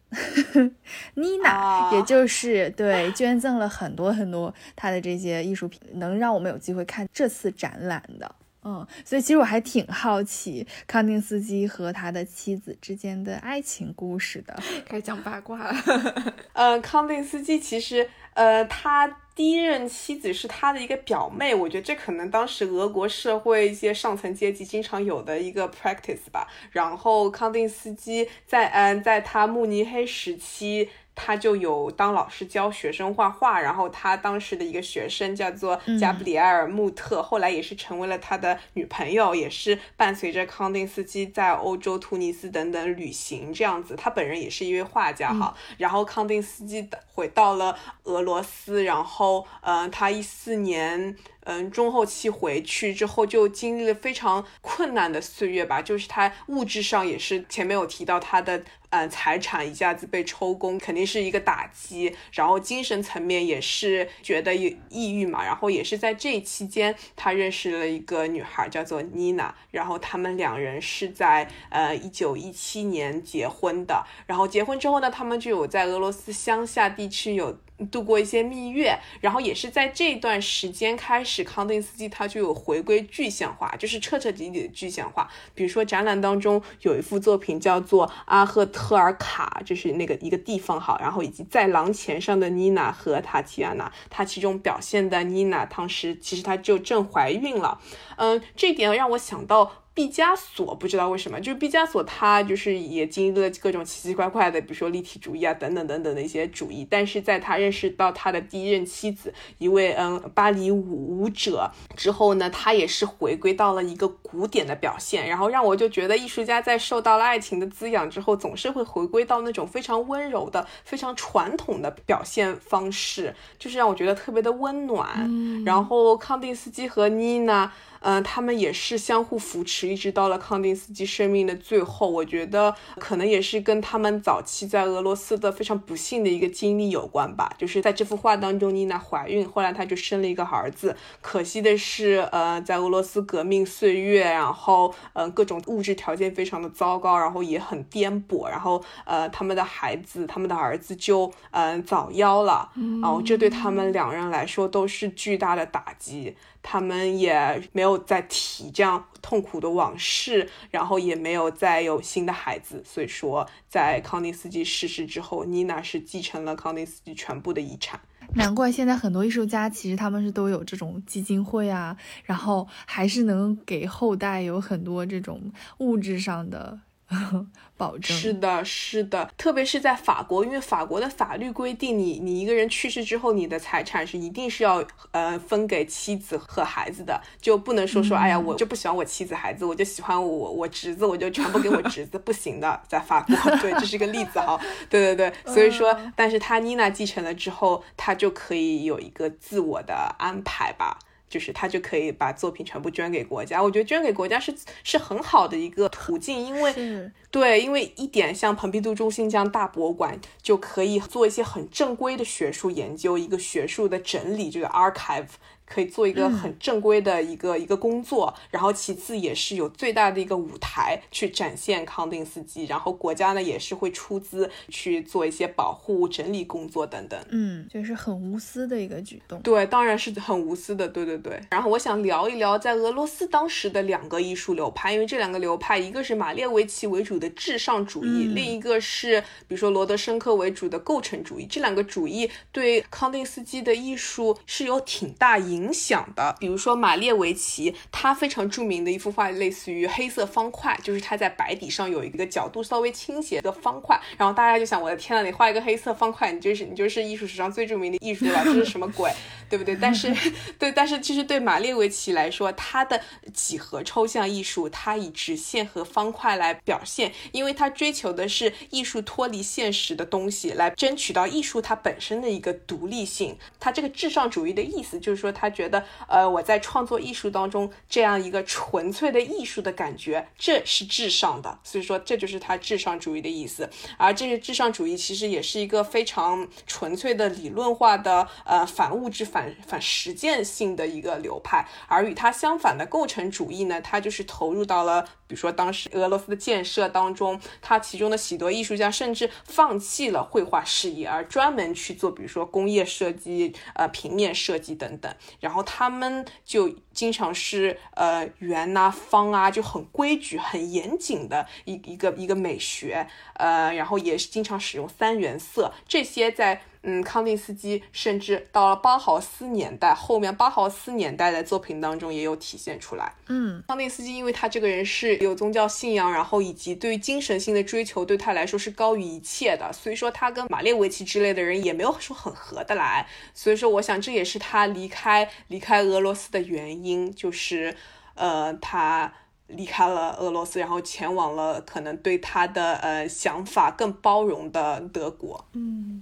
[1.15, 8.35] 妮娜，也就是对捐赠了很多很多他的这些艺术品，能让我们有机会看这次展览的。
[8.63, 14.57] 嗯，所以其实我还挺好奇康定斯基和他的妻子之间的爱情故事的。
[14.85, 15.73] 开始讲八卦了。
[16.53, 26.47] 呃，康定斯基其实，呃，他第一任妻子是他的一个表妹，我觉得这可能当时俄国社会一些上层阶级经常有的一个 practice 吧。
[26.71, 30.89] 然后康定斯基在，嗯，在他慕尼黑时期。
[31.15, 43.95] 他就有当老师教学生画画，然后他当时的一个学生叫做加布里埃尔·穆特，后来也是成为了他的女朋友，也是伴随着康定斯基在欧洲、突尼斯等等旅行这样子。
[43.95, 45.55] 他本人也是一位画家哈。
[45.77, 51.15] 然后康定斯基回到了俄罗斯，然后嗯，他一四年。
[51.43, 77.57] 嗯，中后期回去之后就经历了非常困难的岁月吧，就是他物质上也是前面有提到他的嗯财产一下子被抽空，肯定是一个打击，然后精神层面也是觉得有抑郁嘛，然后也是在这期间他认识了一个女孩叫做妮娜，然后他们两人是在呃一九一七年结婚的，然后结婚之后呢，他们就有在俄罗斯乡下地区有。
[77.89, 85.29] 度过一些蜜月，然后也是在这段时间开始，康定斯基他就有回归具象化，就是彻彻底底的具象化。
[85.55, 97.79] 比如说展览当中有一幅作品叫做《阿赫特尔卡》，就是那个一个地方好，然后以及在廊前上的妮娜和塔提亚娜，它其中表现的妮娜当时其实她就正怀孕了，
[98.17, 99.71] 嗯，这点让我想到。
[99.93, 106.87] 毕加索不知道为什么，就是毕加索他就是也经历了各种奇奇怪怪的，比如说立体主义啊等等等等的一些主义。
[106.89, 115.27] 但是在他认识到他的第一任妻子，一位嗯巴黎舞舞者之后呢，他也是回归到了一个古典的表现。
[115.27, 125.29] 然后让我就觉得艺术家在受到了爱情的滋养之后，总是会回归到那种非常温柔的、非常传统的表现方式，就是让我觉得特别的温暖。
[125.65, 127.73] 然后康定斯基和妮娜。
[128.01, 132.09] 嗯，他们也是相互扶持，一直到了康定斯基生命的最后。
[132.09, 137.53] 我觉得可能也是跟他们早期在俄罗斯的非常不幸的一个经历有关吧。
[137.57, 140.95] 就是在这幅画当中，妮娜怀孕，后来她就生了一个儿子。
[141.21, 152.69] 可惜的是，呃，在俄罗斯革命岁月，然后，嗯，各种物质条件非常的糟糕，然后也很颠簸，然后，呃，他们的孩子，他们的儿子就，嗯，早夭了。
[153.01, 156.35] 然后这对他们两人来说都是巨大的打击。
[156.61, 158.01] 他们也没有。
[158.01, 162.83] 再提这样痛苦的往事，然后也没有再有新的孩子。
[162.85, 168.01] 所以说，在康定斯基逝世之后，妮娜是继承了康定斯基全部的遗产。
[168.35, 171.95] 难怪现在很多艺术家其实他们是都有这种基金会啊，
[172.25, 176.79] 然后还是能给后代有很多这种物质上的。
[177.77, 178.15] 保证。
[178.15, 200.99] 是的，是的，特别是在法国，因为法国的法律规定，你你一个人去世之后，你的财产是一定是要呃分给妻子和孩子的，就不能说说哎呀，我就不喜欢我妻子孩子，我就喜欢我我侄子，我就全部给我侄子， 不行的，在法国，对，这是个例子哈，对对对， 所以说，但是他妮娜继承了之后，他就可以有一个自我的安排吧。
[201.31, 215.29] 就是他就可以把作品全部捐给国家，我觉得捐给国家是是很好的一个途径，因为对，因为一点像蓬皮杜中心这样大博物馆就可以做一些很正规的学术研究，一个学术的整理，这个 archive。
[215.71, 227.17] 可以做一个很正规的一个一个工作，然后其次也是有最大的一个舞台去展现康定斯基，然后国家呢也是会出资去做一些保护整理工作等等。
[227.29, 229.39] 嗯，就是很无私的一个举动。
[229.41, 230.89] 对，当然是很无私的。
[230.89, 231.39] 对对对。
[231.49, 241.45] 然后我想聊一聊在俄罗斯当时的两个艺术流派，因为这两个流派一个是马列维奇为主的至上主义，另一个是比如说罗德申科为主的构成主义。
[241.45, 245.60] 这两个主义对康定斯基的艺术是有挺大影。
[245.61, 259.11] 影响的，比如说马列维奇，他非常著名的一幅画，类似于黑色方块，就是他在白底上有一个角度稍微倾斜的方块，然后大家就想，我的天呐，你画一个黑色方块，你就是你就是艺术史上最著名的艺术了，这是什么鬼，
[259.47, 259.75] 对不对？
[259.79, 260.11] 但是，
[260.57, 262.99] 对，但是其实对马列维奇来说，他的
[263.31, 273.37] 几何抽象艺术，他以直线和方块来表现，因为他追求的是艺术脱离现实的东西，来争取到艺术它本身的一个独立性。
[273.59, 275.50] 他这个至上主义的意思就是说他。
[275.51, 281.59] 觉得呃，我在创作艺术当中这样一个纯粹的艺术的感觉，这是至上的。
[281.63, 283.69] 所以说，这就是他至上主义的意思。
[283.97, 291.67] 而这个至上主义其实也是一个非常纯粹的理论化的呃反物质、反反实践性的一个流派。
[291.87, 305.13] 而与它相反的构成主义呢，它就是投入到了比如说当时俄罗斯的建设当中，它其中的许多艺术家甚至放弃了绘画事业，而专门去做比如说工业设计、呃平面设计等等。
[305.41, 316.61] 然后他们就经常是呃圆啊方啊就很规矩很严谨的一一个一个美学，呃，然后也是经常使用三原色，这些在。
[316.83, 323.13] 嗯，康定斯基甚至到了巴豪斯年代，后面巴豪斯年代的作品当中也有体现出来。
[323.27, 333.05] 嗯，康定斯基因为他这个人是有宗教信仰，然后以及对于精神性的追求，对他来说是高于一切的，所以说他跟马列维奇之类的人也没有说很合得来。
[333.35, 336.80] 所以说，我想这也是他离开离开俄罗斯的原因，
[337.13, 337.75] 就是
[338.15, 339.13] 呃，他
[339.47, 345.45] 离开了俄罗斯，然后前往了可能对他的呃想法更包容的德国。
[345.53, 346.01] 嗯。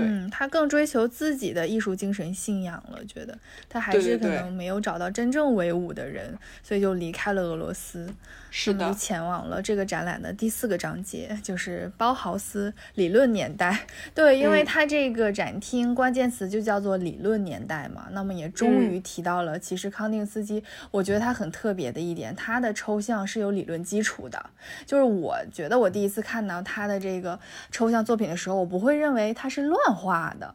[0.00, 3.36] 嗯，他更追求自己的艺术精神信仰了，觉得
[3.68, 8.08] 他还是可能没有找到真正为伍的人，所以就离开了俄罗斯。
[8.50, 13.86] 是的，前往了这个展览的第四个章节，就是包豪斯理论年代。
[14.14, 18.08] 对，因为它这个展厅关键词就叫做理论年代嘛。
[18.12, 24.50] 那么也终于提到了，其实康定斯基，我觉得他很特别的一点，他的抽象是有理论基础的。
[24.86, 27.38] 就是我觉得我第一次看到他的这个
[27.70, 30.54] 抽象作品的时候，我不会认为他是乱画的。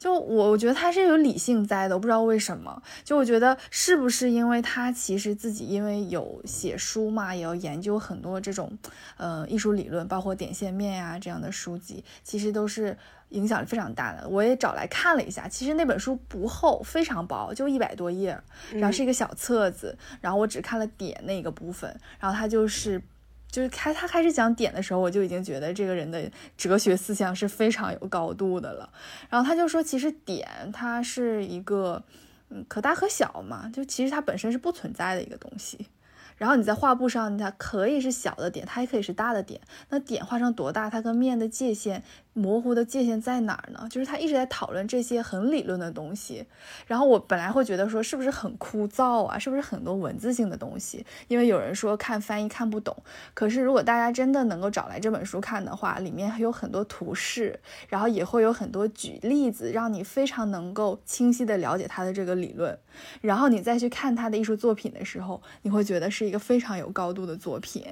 [0.00, 2.82] 就我，我觉得他是有理性在的，我不知道为什么。
[3.04, 8.78] 就我觉得是不是因为他其实自己因为有写书嘛，也要研究很多这种，
[9.18, 12.96] 呃，艺术理论，包括点线面呀这样的书籍，其实都是
[13.28, 14.26] 影响力非常大的。
[14.26, 18.40] 我也找来看了一下，其实那本书不厚，非常薄，就一百多页，
[18.72, 23.02] 然后是一个小册子，然后我只看了点那个部分，然后它就是。
[23.50, 28.88] 就是开他开始讲点的时候，我就已经觉得这个人的哲学思想是非常有高度的了。
[29.28, 32.02] 然后他就说，其实点它是一个，
[32.50, 35.88] 嗯，可大可小嘛，就其实它本身是不存在的一个东西。
[36.36, 39.60] 然后你在画布上，它可以是小的点，它也可以是大的点。
[39.90, 42.02] 那点画成多大，它跟面的界限。
[42.32, 43.86] 模糊的界限在哪儿呢？
[43.90, 46.46] 就是他一直在讨论这些很理论的东西，
[46.86, 49.38] 然后我本来会觉得说是不是很枯燥啊？
[49.38, 51.04] 是不是很多文字性的东西？
[51.28, 52.96] 因为有人说看翻译看不懂。
[53.34, 62.78] 可是如果大家真的能够找来这本书看的话，里面还有很多图示，然后也会有很多举例子，让你非常能够清晰的了解他的这个理论。
[63.20, 67.84] 然后你再去看他的艺术作品的时候，你会觉得是一个非常有高度的作品。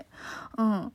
[0.56, 0.90] 嗯，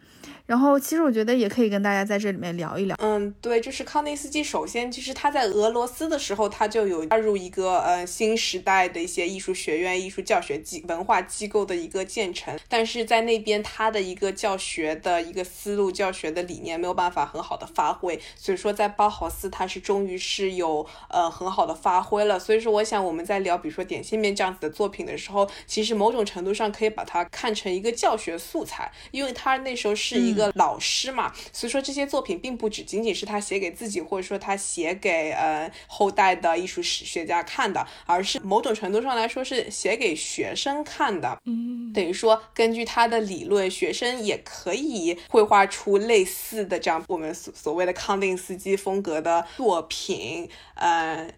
[0.45, 2.95] 然后其实我觉得也可以跟大家在这里面聊一聊。
[3.01, 3.32] 嗯。
[3.33, 4.43] 嗯，对，就是康定斯基。
[4.43, 12.57] 首先，其实他在俄罗斯的时候，他就有加入一个呃新时代的一些艺术学院、艺术教学机文化机构的一个建成。
[12.67, 18.19] 但是在那边，他的一个教学的一个思路、教学的理念没有办法很好的发挥。
[18.35, 22.39] 所以说，在包豪斯，他是终于是有呃很好的发挥了。
[22.39, 31.31] 所以说，我想我们在聊比如说点线面这样子的作品的时候，其实某种程度上可以把它看成一个教学素材，因为他那时候是一个老师嘛。
[31.51, 41.37] 所以说，这些作品并不只仅仅是他写给自己，或者说他写给呃后代的艺术史学家看的，而是某种程度上来说是写给学生看的。
[41.45, 50.49] 嗯，等于说根据他的理论，学生也可以绘画出类似的这样我们所所谓的康定斯基风格的作品。
[50.75, 51.29] 呃，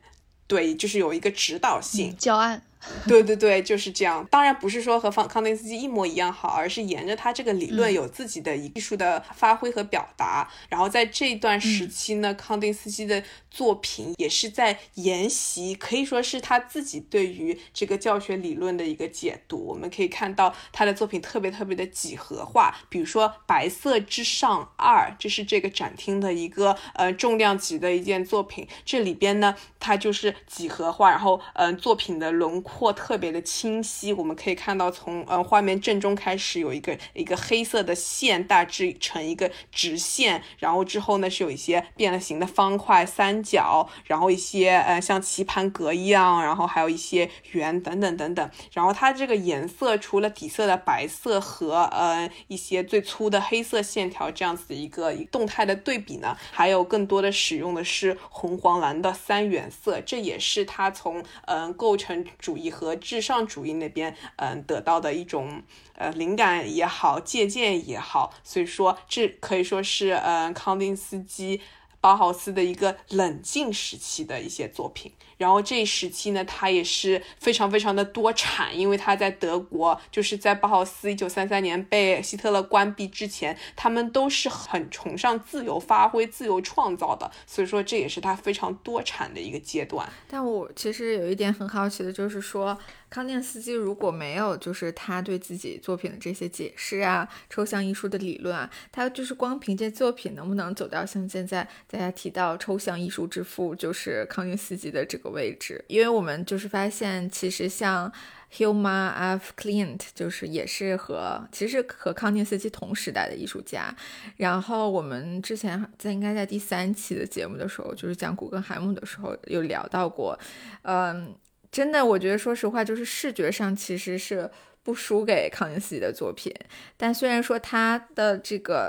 [0.48, 2.62] 对，就是有一个指导性教案。
[3.08, 4.26] 对对对，就是这样。
[4.32, 10.50] 当然不是说和方康定斯基一模一样好，而是沿着他这个理论有自己的艺术的发挥和表达。
[10.70, 19.58] 然后在这段时期呢，康定斯基的作品也是在沿袭，可以说是他自己对于这个教学理论的一个解读。
[19.66, 28.68] 我们可以看到他的作品特别特别的几何化，比如说《白色之上二》，这是这个展厅的一个呃重量级的一件作品。
[28.84, 32.75] 这里边呢，它就是几何化，然后嗯，作品的轮廓。
[32.78, 48.52] 或特别的清晰，我们可以看到从呃画面正中开始有一个一个黑色的线，大致成一个直线，然后之后呢是有一些变了形的方块、三角，然后一些呃像棋盘格一样，然后还有一些圆等等等等。
[48.74, 62.65] 然后它这个颜色除了底色的白色和呃一些最粗的黑色线条这样子的一个动态的对比呢，还有更多的使用的是红黄蓝的三原色，这也是它从嗯构成主义。
[62.70, 65.62] 和至上主义那边，嗯，得到的一种
[65.96, 71.62] 呃灵感也好，借鉴也好，所以说这可以说是嗯康定斯基、
[72.00, 75.12] 包豪斯的一个冷静时期的一些作品。
[75.38, 90.08] 然后这一时期呢，他也是非常非常的多产，因为他在德国，就是在包豪斯一九三三年被希特勒关闭之前，他们都是很崇尚自由发挥、自由创造的，所以说这也是他非常多产的一个阶段。
[90.28, 92.78] 但我其实有一点很好奇的，就是说。
[93.08, 105.84] 康定斯基如果没有就是他对自己作品的这些解释啊，抽象艺术的理论啊，他就是光凭借作品能不能走到像现在大家提到抽象艺术之父就是康定斯基的这个个位置？
[105.88, 108.10] 因为我们就是发现，其实像
[108.54, 113.94] Hilma af Klint 就是也是和其实和康定斯基同时代的艺术家。
[114.38, 120.40] 然后我们之前在应该在第三期的节目的时候，就是讲古根海姆的时候有聊到过，
[120.84, 121.36] 嗯。
[121.72, 124.50] 真的，我觉得说实话，就是视觉上其实是
[124.86, 126.54] 不输给康定斯基的作品。
[126.96, 128.88] 但虽然说他的这个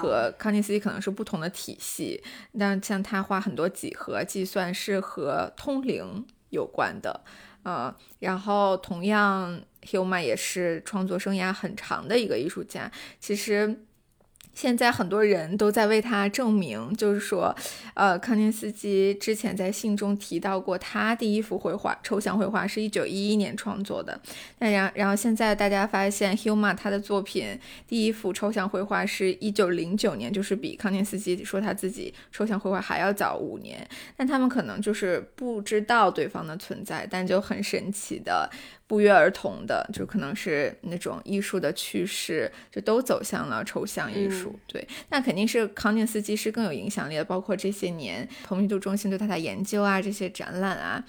[0.00, 2.22] 和康定斯基可能是不同的体系，
[2.56, 7.24] 但像他画很多几何计算是和通灵有关的，
[7.64, 13.84] 呃，然后同样 Hilma 也是创作生涯很长的一个艺术家，其实。
[14.54, 17.54] 现在很多人都在为他证明，就是说，
[17.94, 24.20] 呃，康定斯基之前在信中提到过，他第一幅绘画抽象绘画是一九一一年创作的。
[24.58, 33.86] 那然然后现在大家发现，Hilma 他的作品第一幅抽象绘画是一九零九年，就是比康定斯基说他自己抽象绘画还要早五年。
[34.16, 38.50] 但他们可能就是不知道对方的存在，但就很神奇的。
[38.92, 44.54] 不约而同的，就可能是那种艺术的趋势，就都走向了抽象艺术。
[44.66, 47.24] 对，那肯定是康定斯基是更有影响力的。
[47.24, 51.02] 包括这些年蓬皮杜中心对他的研究啊，这些展览啊，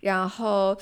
[0.00, 0.78] 然后，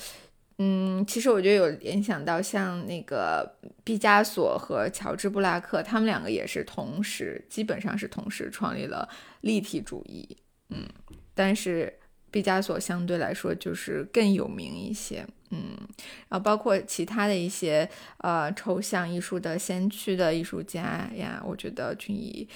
[0.57, 3.49] 嗯，其实我觉得有联想到像那个
[3.85, 9.07] 毕加索和乔治布拉克，他们两个也是同时，基本上是同时创立了
[9.39, 10.35] 立体主义。
[10.71, 10.85] 嗯，
[11.33, 11.98] 但是
[12.31, 15.25] 毕加索相对来说就是更有名一些。
[15.51, 15.75] 嗯，
[16.27, 22.47] 然后包括其他的一些呃抽象艺术的先驱的艺术家呀，我觉得君怡。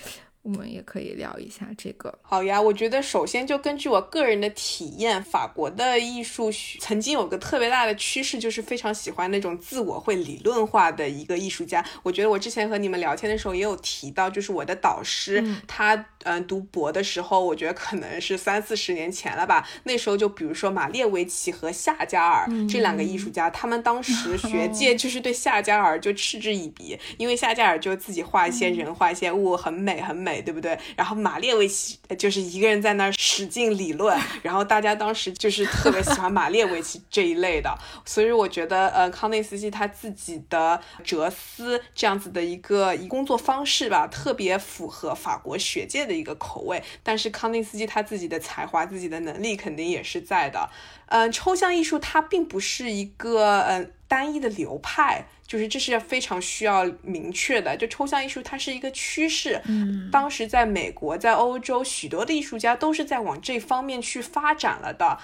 [0.44, 2.14] 我们也可以聊一下这个。
[2.22, 11.84] 好呀，我觉得首先就根据我个人的体验，法国的艺术曾经有个特别大的趋势，就是非常喜欢那种自我会理论化的一个艺术家。
[12.04, 19.66] 我觉得我之前和你们聊天的时候也有提到，就是我的导师他嗯读博的时候，我觉得可能是三四十年前了吧。
[19.84, 30.33] 那时候就比如说马列维奇和夏加尔这两个艺术家，他们当时学 界就是对夏加尔就嗤之以鼻，因为夏加尔就自己画一些人，画一些物，很美很美。
[30.34, 30.78] 美，对不对？
[30.96, 46.82] 然后马列维奇就是一个人在那儿使劲理论， 然后大家当时就是特别喜欢马列维奇这一类的，所以我觉得呃，康内斯基他自己的哲思这样子的一个工作方式吧，特别符合法国学界的一个口味。
[47.04, 50.70] 但是康内斯基他自己的才华、自己的能力肯定也是在的。
[51.08, 57.78] 嗯，抽象艺术它并不是一个嗯单一的流派，就是这是非常需要明确的。
[57.78, 65.20] 就抽象艺术它是一个趋势，嗯，当时在美国、在欧洲，许多的艺术家都是在往这方面去发展了的。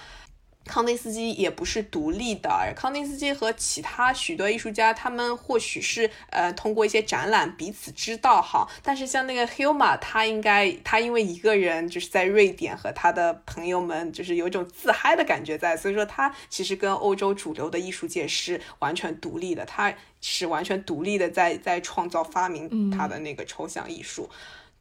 [0.66, 24.30] 康定斯基也不是独立的，康定斯基和其他许多艺术家，他们或许是呃通过一些展览彼此知道哈，但是像那个 Hilma，他应该他因为一个人就是在瑞典和他的朋友们就是有一种自嗨的感觉在，所以说他其实跟欧洲主流的艺术界是完全独立的，他是完全独立的在在创造发明他的那个抽象艺术。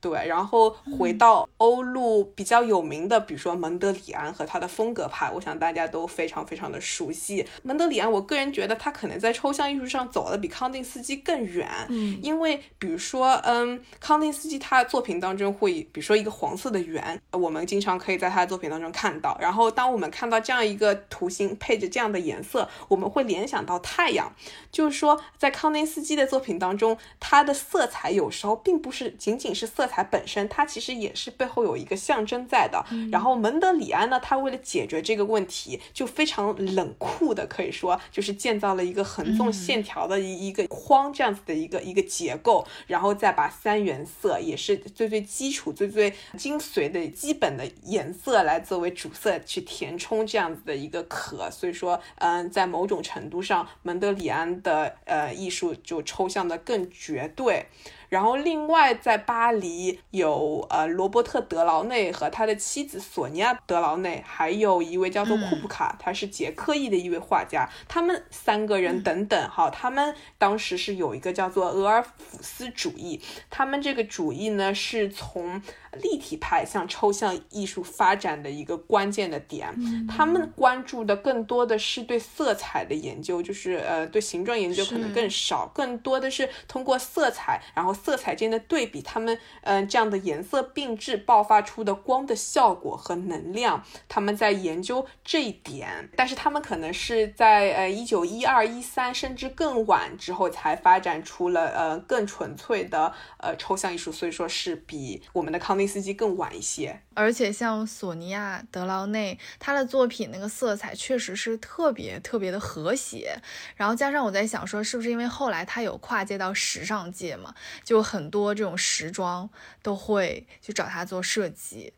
[0.02, 7.46] 对，然后回到欧陆比较有名的，比如说蒙德里安和他的风格派，我想大家都非常非常的熟悉。
[7.64, 19.38] 蒙德里安，我个人觉得他可能在抽象艺术上走的比康定斯基更远，嗯，因为比如说，嗯，康定斯基他的作品当中会，比如说一个黄色的圆，我们经常可以在他的作品当中看到。
[19.42, 24.34] 然后当我们看到这样一个图形配着这样的颜色，我们会联想到太阳。
[24.72, 29.89] 就是说，在康定斯基的作品当中，他的色彩有时候并不是仅仅是色。
[29.90, 32.86] 彩本身，它其实也是背后有一个象征在的。
[33.12, 51.50] 然后蒙德里安呢，他为了解决这个问题，就非常冷酷的，可以说就是建造了一个横纵线条的一一个框这样子的一个一个结构，然后再把三原色，也是最最基础、最最精髓的基本的颜色来作为主色去填充这样子的一个壳。
[51.50, 57.66] 所以说，嗯，在某种程度上，蒙德里安的呃艺术就抽象的更绝对。
[58.10, 67.70] 然后，另外在巴黎有呃罗伯特·德劳内和他的妻子索尼娅·德劳内，还有一位叫做库布卡，他是捷克裔的一位画家。
[67.88, 73.22] 他们三个人等等哈，他们当时是有一个叫做俄尔甫斯主义。
[73.52, 75.62] 他们这个主义呢，是从
[76.02, 79.72] 立体派向抽象艺术发展的一个关键的点。
[80.08, 87.96] 他们关注的更多的是对色彩的研究，就是呃对形状研究可能更少，更多的是通过色彩，然后。
[88.02, 107.02] 色彩间的对比，他们嗯这样的颜色并置爆发出的光的效果和能量，他们在研究这一点，但是他们可能是在呃一九一二一三甚至更晚之后才发展出了呃更纯粹的呃抽象艺术，所以说是比我们的康定斯基更晚一些。
[107.14, 113.38] 而且像索尼娅·德劳内，他的作品那个色彩确实是特别特别的和谐，
[113.76, 117.54] 然后加上我在想说，是不是因为后来他有跨界到时尚界嘛？
[117.90, 119.50] 就很多这种时装
[119.82, 121.92] 都会去找他做设计，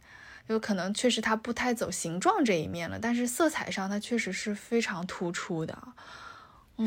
[0.48, 5.78] 有可能确实他不太走形状这一面了，但是色彩上他确实是非常突出的。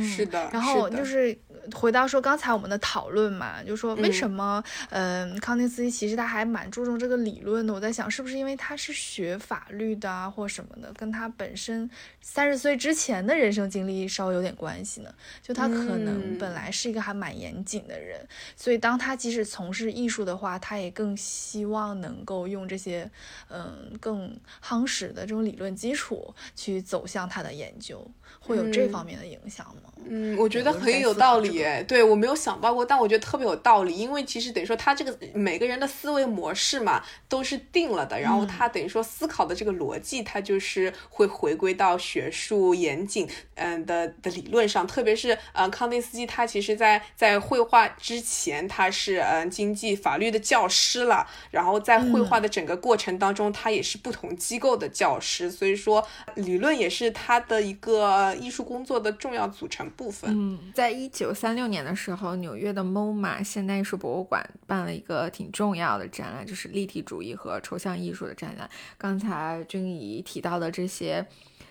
[0.02, 1.36] 是的，然后就是
[1.74, 7.72] 回到说刚才我们的讨论嘛，就说为什么，嗯，康定斯基其实他还蛮注重这个理论的。
[7.72, 11.88] 我在想，是不是因为他是学法律的啊，或什么的，跟他本身
[12.20, 15.14] 三十岁之前的人生经历稍微有点关系呢？
[15.42, 18.26] 就他可能本来是一个还蛮严谨的人，
[18.56, 23.10] 所以当他即使从事艺术的话，他也更希望能够用这些，
[23.48, 28.10] 嗯，更夯实的这种理论基础去走向他的研究。
[28.40, 29.83] 会有这方面的影响吗？
[30.06, 31.62] 嗯，我觉得很有道理。
[31.62, 33.96] 哎，对我没有想到过，但我觉得特别有道理。
[33.96, 38.20] 因为其实等于说他这个每个人的思维模式嘛，都是定了的。
[38.20, 44.86] 然后他等于说思考的这个逻辑，他就是会回归到学术严谨嗯的的理论上。
[44.86, 51.26] 特别是呃康定斯基，他其实在在绘画之前，他是嗯经济法律的教师了。
[51.50, 55.50] 然后在绘画的整个过程当中，他也是不同机构的教师。
[55.50, 58.34] 所以说理论也是他的一个。
[58.34, 60.30] 艺术工作的重要组成部分。
[60.32, 68.68] 嗯，在一九三六年的时候，纽约的 MoMA 现代艺术博物馆办了一个挺重要的展览，就是立体主义和抽象艺术的展览。
[68.96, 71.26] 刚才君怡提到的这些，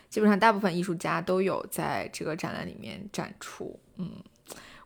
[0.10, 3.80] 基本上大部分艺术家都有在这个展览里面展出。
[3.98, 4.10] 嗯，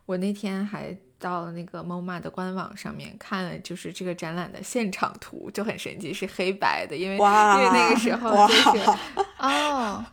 [0.06, 8.90] 我那天还到了那个 MoMA 的官网上面看了，就是这个展览的现场图，就很神奇，是黑白的，因为因为那个时候就是
[9.38, 10.04] 哦。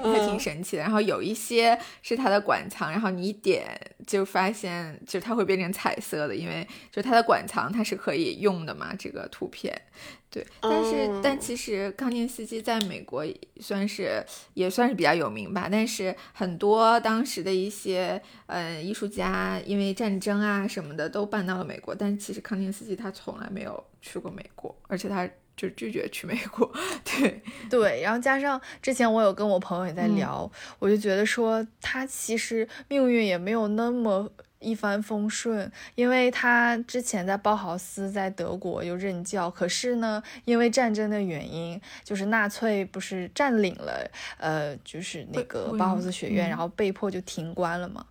[0.00, 3.66] 还挺神奇的，然后有一些是它的馆藏，然后你一点
[4.06, 9.80] 就发现，就它会变成彩色的，因为就它的馆藏它是可以用的嘛，这个图片。
[10.30, 13.22] 对，但是但其实康定斯基在美国
[13.60, 14.24] 算是
[14.54, 25.28] 也算是比较有名吧，但是很多当时的一些呃艺术家因为战争啊什么的都搬到了美国，但其实康定斯基他从来没有去过美国，而且他。
[25.56, 26.70] 就拒绝去美国，
[27.04, 27.42] 对。
[27.70, 48.06] 对，然后加上之前我有跟我朋友也在聊，我就觉得说他其实命运也没有那么一帆风顺，因为他之前在包豪斯在德国又任教，可是呢，因为战争的原因，就是纳粹不是占领了，呃，就是那个包豪斯学院，然后被迫就停关了嘛，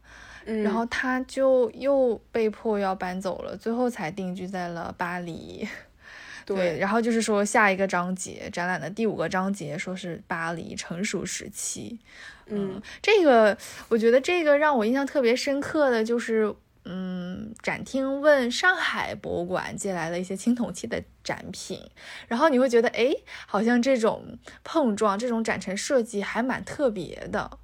[0.45, 5.67] 然后他就又被迫要搬走了，最后才定居在了巴黎。
[6.55, 11.99] 对，然后就是说下一个章节展览的第五个章节，说是巴黎成熟时期。
[12.47, 21.79] 嗯，这个我觉得这个让我印象特别深刻的就是，嗯，展厅问上海博物馆借来了一些青铜器的展品，
[22.27, 23.13] 然后你会觉得，哎，
[23.47, 27.57] 好像这种碰撞，这种展陈设计还蛮特别的。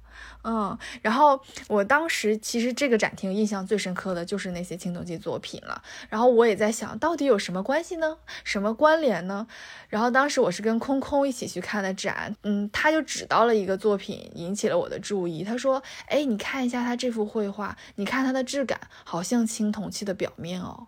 [0.44, 5.82] 嗯，然后我当时其实这个展厅印象最深刻的就是那些青铜器作品了。
[6.08, 8.16] 然后我也在想到底有什么关系呢？
[8.44, 9.46] 什么关联呢？
[9.88, 15.42] 然后当时我是跟空空一起去看的展，嗯，他就指到了一个作品，引起了我的注意。
[15.42, 20.86] 他说：“哎，你看一下他这幅绘画，你看它的质感，好像青铜器的表面哦。”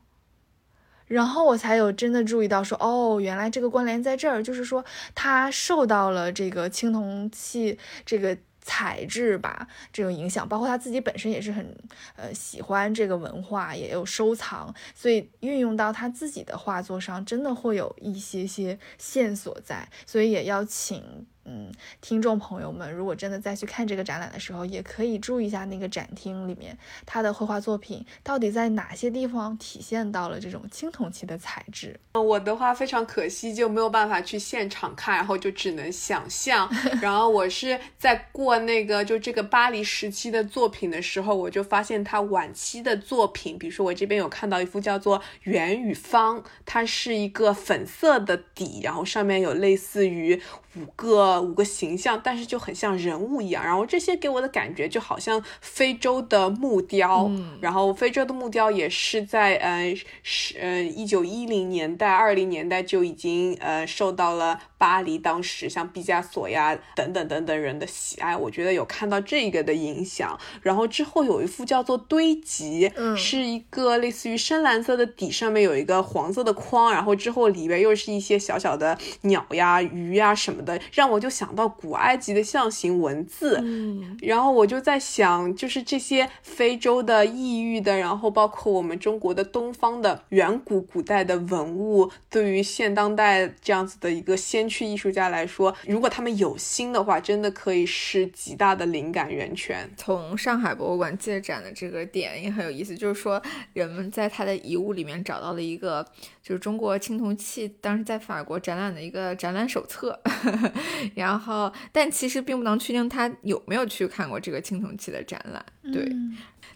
[1.06, 8.38] 然后我才有真的注意到，说哦，原来这个关联在这儿，就是说他受到了这个青铜器这个。
[8.60, 11.76] 材质吧，这种影响，包括他自己本身也是很
[12.16, 21.26] 呃喜欢这个文化，也有收藏，所以运用到他自己的画作上，真的会有一些些线索在，所以也要请。
[21.46, 26.76] 嗯，听众朋友们，如果真的再去看这个展览的时候，也可以注意一下那个展厅里面
[27.06, 31.98] 他的绘画作品到底在哪些地方体现到了这种青铜器的材质。
[32.12, 36.70] 我的话非常可惜，就没有办法去现场看，然后就只能想象。
[37.00, 50.40] 然后我是在过那个就这个巴黎时期的作品的时候，我就发现他晚期的作品，比如说我这边有看到一幅叫做《圆与方》，它是一个粉色的底，然后上面有类似于。
[50.76, 53.62] 五个五个形象，但是就很像人物一样。
[53.62, 57.30] 然后这些给我的感觉就好像非洲的木雕。
[57.60, 68.36] 然后非洲的木雕也是在呃是呃一九一零年代、二零年代就已经呃受到了巴黎当时像毕加索呀等等等等人的喜爱。
[68.36, 70.38] 我觉得有看到这个的影响。
[70.62, 76.92] 然后之后有一幅叫做堆积，是一个类似于深蓝色的底，上面有一个黄色的框。
[76.92, 80.60] 然后之后里边又是一些小小的鸟呀、鱼呀什么。
[80.62, 99.90] 的让我就想到古埃及的象形文字，嗯，然后我就在想，就是这些非洲的异域的，然后包括我们中国的东方的远古古代的文物，对于现当代这样子的一个先驱艺术家来说，如果他们有心的话，真的可以是极大的灵感源泉。
[99.96, 103.42] 从上海博物馆借展的这个点也很有意思，就是说
[103.72, 106.06] 人们在他的遗物里面找到了一个，
[106.40, 110.18] 就是中国青铜器当时在法国展览的一个展览手册。
[111.16, 115.64] 然后，但其实并不能确定他有没有去看过这个青铜器的展览。
[115.92, 116.08] 对，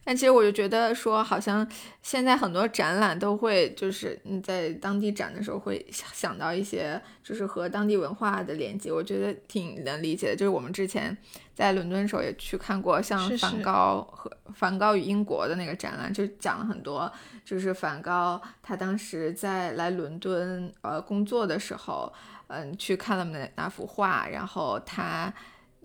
[0.04, 1.66] 但其实我就觉得说，好像
[2.02, 8.92] 现在很多展览都会，就是你在当地展的时候会想到一些，就是和当地文化的连接。
[8.92, 10.36] 我觉得挺能理解的。
[10.36, 11.16] 就是我们之前
[11.54, 17.10] 在伦敦的时候也去看过，像梵高和梵高与英国的那个展览，就讲了很多，
[17.44, 22.12] 就是梵高他当时在来伦敦呃工作的时候。
[22.48, 25.32] 嗯，去看了那那幅画，然后他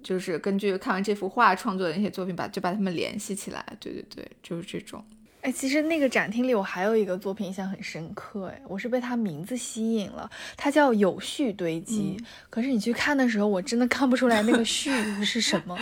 [0.04, 3.66] 就是根据看完这幅画创作的那些作品，把就把它们联系起来。
[3.80, 5.04] 对对对，就是这种。
[5.42, 12.18] 哎，其实那个展厅里我还有一个作品印象很深刻，哎，我是被它名字吸引了，它叫有序堆积。
[12.50, 14.92] 可是你去看的时候，我真的看不出来那个序
[15.24, 15.78] 是什么，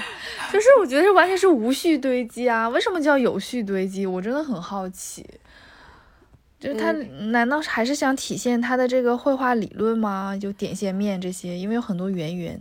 [0.54, 2.70] 就是我觉得完全是无序堆积啊。
[2.70, 4.06] 为什么叫有序堆积？
[4.06, 5.26] 我真的很好奇。
[6.60, 6.92] 就是他
[7.32, 10.36] 难道还是想体现他的这个绘画理论吗？
[10.36, 12.60] 就点线面这些，因为有很多圆圆，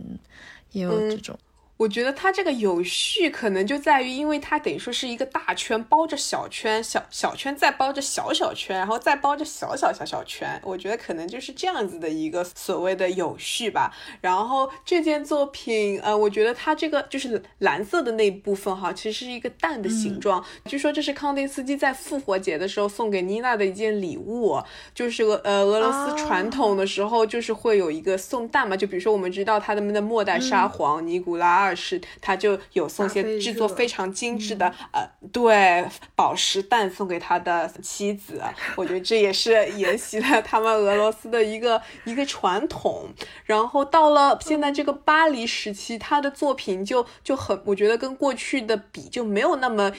[0.71, 1.37] 也有这种。
[1.77, 10.59] 我觉得它这个有序可能就在于，因为它等于说是一个大圈包着小圈，小小圈再包着小小圈，然后再包着小小小小圈。
[10.63, 13.93] 我觉得可能就是这样子的一个所谓的有序吧。
[14.21, 20.43] 然后这件作品，呃，我觉得它这个就是蓝色的那一部分哈，其实是一个蛋的形状。
[20.65, 24.59] 据说这是康定斯基在复活节的时候送给妮娜的一件礼物，
[24.95, 31.66] 就是俄呃俄罗斯传统的时候就是会有一个送蛋嘛，就比如说我们知道他们的末代沙皇尼古拉。
[31.67, 38.41] 二是，他就有送些制作非常精致的呃，对宝石蛋送给他的妻子。
[38.77, 43.09] 我觉得这也是沿袭了他们俄罗斯的一个一个传统。
[43.43, 49.91] 然后到了现在这个巴黎时期，他的作品就就很，我觉得跟过去的比就没有那么。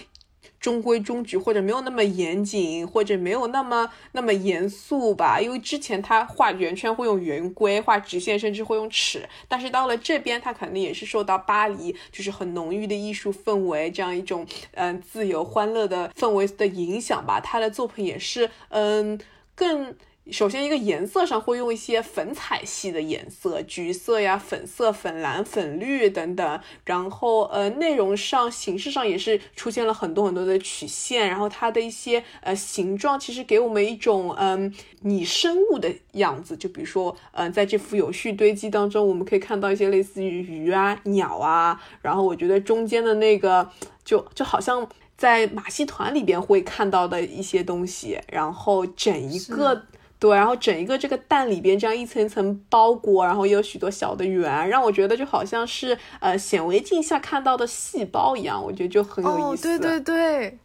[0.60, 5.40] 中规中矩，或者没有那么严谨，或者没有那么那么严肃吧。
[5.40, 17.40] 因为之前他画圆圈会用圆规，画直线甚至会用尺，但是到了这边，他肯定也是受到巴黎就是很浓郁的艺术氛围，这样一种嗯自由欢乐的氛围的影响吧。
[17.40, 19.18] 他的作品也是嗯
[19.54, 19.94] 更。
[20.30, 26.60] 首先，一个颜色上会用一些粉彩系的颜色，橘色呀、粉色、粉蓝、粉绿等等。
[26.84, 31.26] 然后，呃，内容上、形式上也是出现了很多很多的曲线。
[31.28, 36.56] 然后，它的一些呃形状，其实给我们一种嗯拟生物的样子。
[36.56, 41.80] 就比如说，嗯，在这幅有序堆积当中，我们可以看到一些类似于鱼啊、鸟啊。
[42.02, 43.70] 然后，我觉得中间的那个，
[44.04, 48.18] 就就好像在马戏团里边会看到的一些东西。
[48.30, 49.86] 然后，整一个。
[50.18, 59.68] 对，然后整一个这个蛋里边这样一层一层包裹，然后也有许多小的圆，让我觉得就好像是呃显微镜下看到的细胞一样，我觉得就很有意思。
[59.68, 60.58] 哦，对对对，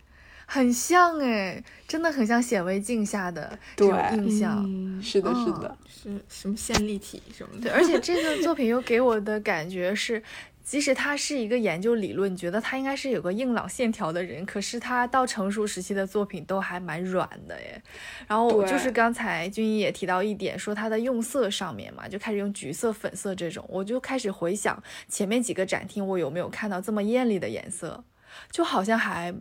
[0.47, 4.64] 很像哎，真的很像显微镜下的这种印象。
[5.01, 7.70] 是的，是的，是什么线粒体什么的。
[7.70, 10.22] 对，而且这个作品又 给我的感觉是。
[10.64, 17.84] 即使他是一个研究理论，觉得他应该是有个硬朗线条的人，可是他到成熟时期的作品都还蛮软的耶。
[18.28, 28.03] 然后就是刚才君怡也提到一点，说他的用色上面嘛，就开始用橘色、粉色这种，我就开始回想前面几个展厅，我有没有看到这么艳丽的颜色，
[28.49, 29.36] 就好像还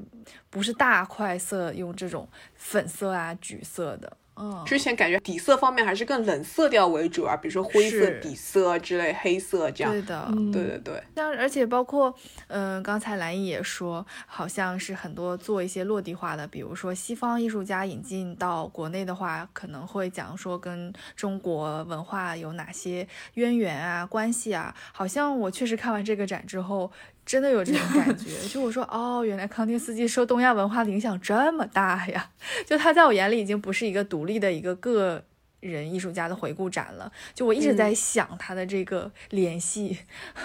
[0.51, 4.17] 不是大块色用这种粉色啊、橘色的。
[4.37, 9.93] 嗯，之前感觉底色方面还是更冷色调为主啊，比如说灰色底色之类，黑色这样。
[9.93, 11.03] 对的，对对对。
[11.15, 12.15] 像而且包括，
[12.49, 24.75] 嗯，刚才兰姨也说，好像是很多做一些落地化的，比如说西方艺术家引进到国内的话，可能会讲说跟中国文化有哪些渊源啊、关系啊。
[24.93, 26.91] 好像我确实看完这个展之后。
[27.25, 32.31] 真的有这种 感觉，就我说哦，原来康定斯基受东亚文化的影响这么大呀！
[32.67, 35.25] 就他在我眼里已经不是一个独立的一个个。
[35.63, 39.97] 人艺术家的回顾展了，就我一直在想他的这个联系，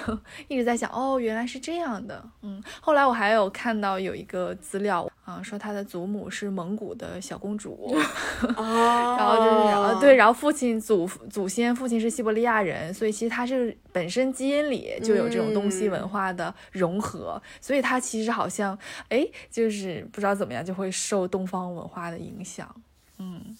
[0.47, 2.63] 一直在想哦，原来是这样的，嗯。
[2.79, 7.95] 后来我还有看到有一个资料啊，说他的祖母是蒙古的小公主，
[8.55, 18.77] 然后就是啊对，然后父亲祖祖先父亲是西伯利亚人，所以其实他是本身基因里就有这种东西文化的融合，所以他其实好像
[19.09, 22.69] 哎，就是不知道怎么样就会受东方文化的影响，
[23.17, 23.57] 嗯。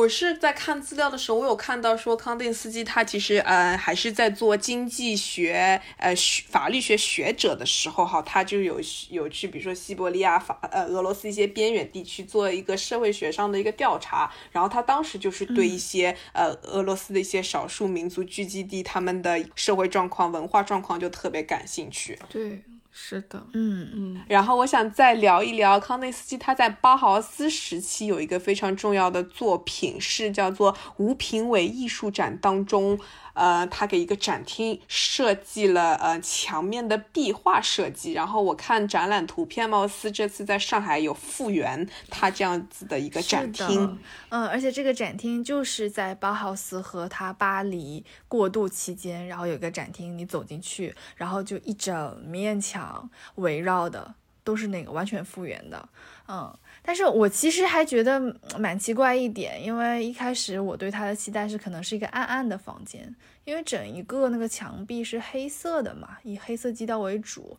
[0.00, 6.14] 我是在看资料的时候，我有看到说康定斯基他其实呃还是在做经济学呃
[6.48, 8.80] 法律学学者的时候哈，他就有
[9.10, 22.18] 有去比如说西伯利亚法呃俄罗斯一些边远地区做一个社会学上的一个调查，然后他当时就是对一些呃俄罗斯的一些少数民族聚集地他们的社会状况、文化状况就特别感兴趣。
[22.30, 22.62] 对。
[22.92, 32.98] 是的，嗯嗯，然后我想再聊一聊康内斯基，他在包豪斯时期有一个非常重要的作品，是叫做无评委艺术展当中。
[33.34, 43.98] 呃，他给一个展厅设计了呃墙面的壁画设计，然后我看展览图片，貌似这次在上海有复原他这样子的一个展厅。
[44.28, 55.88] 嗯，而且这个展厅就是在包豪斯和他巴黎过渡期间，然后有一个展厅，你走进去，然后就一整面墙围绕的都是那个完全复原的，
[56.28, 56.52] 嗯。
[56.82, 58.20] 但是我其实还觉得
[58.58, 63.14] 蛮奇怪一点，因为一开始我对它的期待是可能是一个暗暗的房间，
[63.44, 67.56] 因为整一个那个墙壁是黑色的嘛，以黑色基调为主，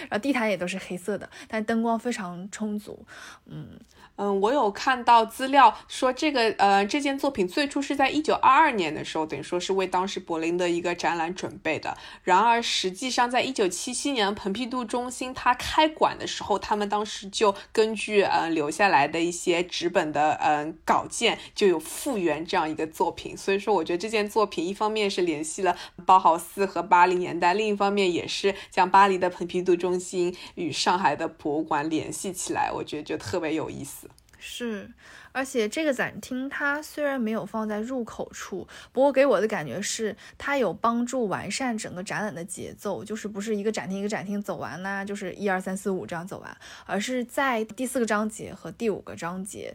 [0.00, 3.06] 然后地毯也都是黑色的，但灯光非常充足，
[3.46, 3.78] 嗯。
[4.16, 11.96] 嗯，我有看到资料说，这个呃，这件作品最初是在一九二二年的时候，等于说是为当时柏林的一个展览准备的。
[12.22, 23.36] 然而，实际上在一九七七年蓬皮杜中心它开馆的时候，他们当时就根据呃留下来的一些纸本的嗯稿件，就有复原这样一个作品。
[23.36, 34.04] 所以说，我觉得这件作品一方面是联系了包豪斯和巴黎年代，另一方面也是将巴黎的蓬皮杜中心与上海的博物馆联系起来，我觉得就特别有意思。
[34.46, 34.90] 是，
[35.32, 49.74] 而且这个展厅它虽然没有放在入口处，不过给我的感觉是它有帮助完善整个展览的节奏，就是不是一个展厅一个展厅走完呢，就是一二三四五这样走完，而是在第四个章节和第五个章节，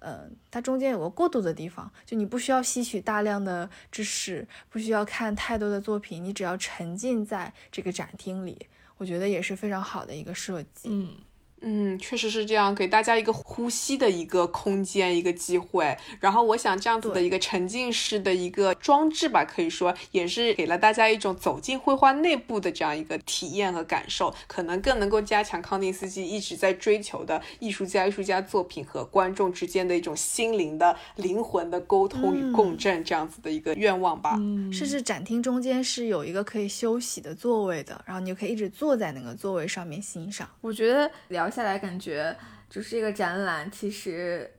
[0.00, 8.66] 嗯，它中间有个过渡的地方，就你不需要吸取大量的知识，不需要看太多的作品，你只要沉浸在这个展厅里，
[8.98, 10.90] 我觉得也是非常好的一个设计。
[10.90, 11.16] 嗯。
[11.62, 15.94] 嗯，确实是这样，给大家一个呼吸的一个空间，一个机会。
[16.18, 34.36] 然后我想这样子的一个沉浸式的一个装置吧，可以说也是给了大家一种走进绘画内部的这样一个体验和感受，可能更能够加强康定斯基一直在追求的艺术家、艺术家作品和观众之间的一种心灵的灵魂的沟通与共振这样子的一个愿望吧。
[34.38, 40.48] 嗯，甚至展厅中间是有一个可以休息的座位的，然后你就可以一直坐在那个座位上面欣赏。
[40.62, 41.49] 我觉得聊。
[41.50, 42.36] 下来感觉
[42.68, 44.50] 就是这个展览，其实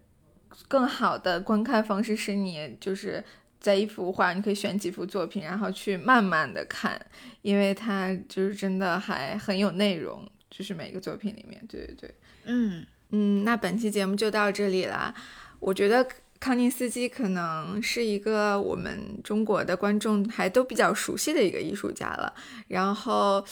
[0.67, 3.23] 更好的观看方式是你就是
[3.59, 6.99] 在一幅画，你可以选几幅作品，然后去慢慢的看，
[7.41, 12.15] 因为它就是真的还很有内容，就是每个作品里面，对对对，
[12.45, 15.13] 嗯嗯，那本期节目就到这里啦。
[15.59, 16.05] 我觉得
[16.39, 22.33] 康定斯基可能是一个我们中国的观众还都比较熟悉的一个艺术家了，
[22.67, 23.45] 然后。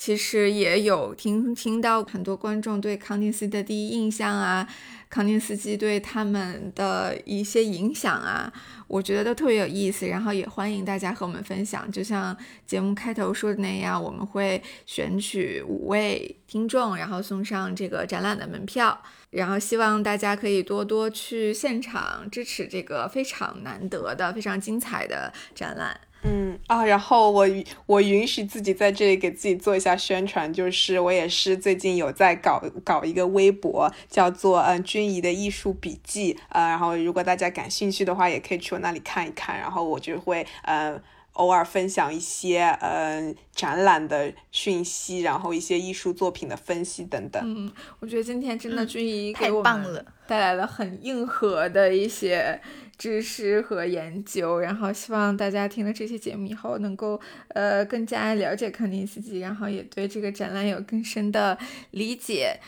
[0.00, 4.66] 其实也有听听到很多观众对康定斯基的第一印象啊，
[5.10, 8.50] 康定斯基对他们的一些影响啊，
[8.88, 10.06] 我觉得都特别有意思。
[10.08, 12.34] 然后也欢迎大家和我们分享，就像
[12.66, 18.98] 节目开头说的那样，我们会选取五位听众，然后送上这个展览的门票。
[19.28, 26.00] 然后希望大家可以多多去现场支持这个非常难得的、非常精彩的展览。
[26.22, 27.46] 嗯啊，然后我
[27.86, 36.36] 我允许自己在这里给自己做一下宣传，就是我也是最近有在搞搞一个微博，叫做嗯君怡的艺术笔记。
[36.50, 41.00] 啊，然后如果大家感兴趣的话，也可以去我那里看一看，然后我就会嗯
[41.32, 47.42] 偶尔分享一些嗯展览的讯息，然后一些艺术作品的分析等等。
[47.44, 52.60] 嗯，我觉得今天真的君怡太棒了，带来了很硬核的一些。
[53.00, 57.18] 知识和研究，然后希望大家听了这期节目以后，能够
[57.48, 61.56] 呃更加了解康定斯基，然后也对这个展览有更深的
[61.92, 62.60] 理解。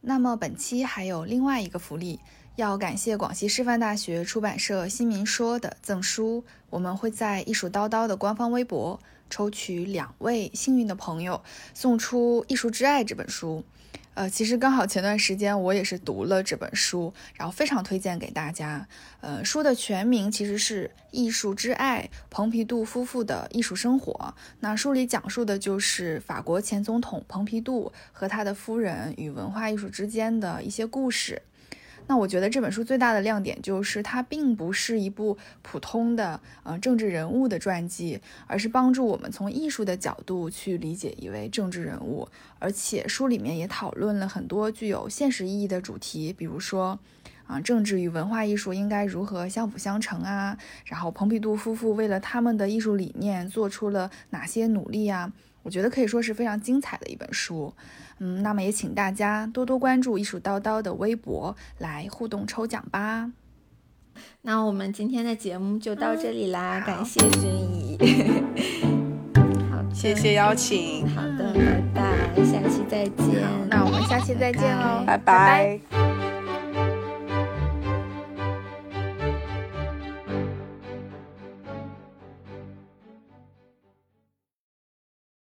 [0.00, 2.18] 那么本期还有另外一个福利，
[2.58, 8.98] 要感谢广西师范大学出版社新民说的赠书，我们会在艺术叨叨的官方微博
[9.30, 11.40] 抽取两位幸运的朋友，
[11.72, 13.62] 送出《艺术之爱》这本书。
[14.14, 18.88] 呃，其实刚好前段时间我也是读了这本书，然后非常推荐给大家。
[19.20, 24.12] 呃，书的全名其实是《艺术之爱：蓬皮杜夫妇的艺术生活》。
[24.58, 31.40] 那书里讲述的就是法国前总统蓬皮杜和他的夫人与文化艺术之间的一些故事。
[32.08, 42.26] 那我觉得这本书最大的亮点就是它并不是一部普通的呃政治人物的传记，而是帮助我们从艺术的角度去理解一位政治人物。
[42.58, 46.98] 而且书里面也讨论了很多具有现实意义的主题，比如说
[47.46, 50.56] 啊政治与文化艺术应该如何相辅相成啊，
[50.86, 55.30] 然后蓬皮杜夫妇为了他们的艺术理念做出了哪些努力啊？
[55.62, 57.74] 我觉得可以说是非常精彩的一本书。
[58.18, 63.30] 嗯，那么也请大家多多关注艺术叨叨的微博来互动抽奖吧。
[64.42, 67.96] 那我们今天的节目就到这里啦，感谢君怡。
[69.70, 71.08] 好，谢谢邀请。
[71.14, 73.68] 好的，拜拜，下期再见。
[73.68, 76.37] 那我们下期再见喽，拜拜。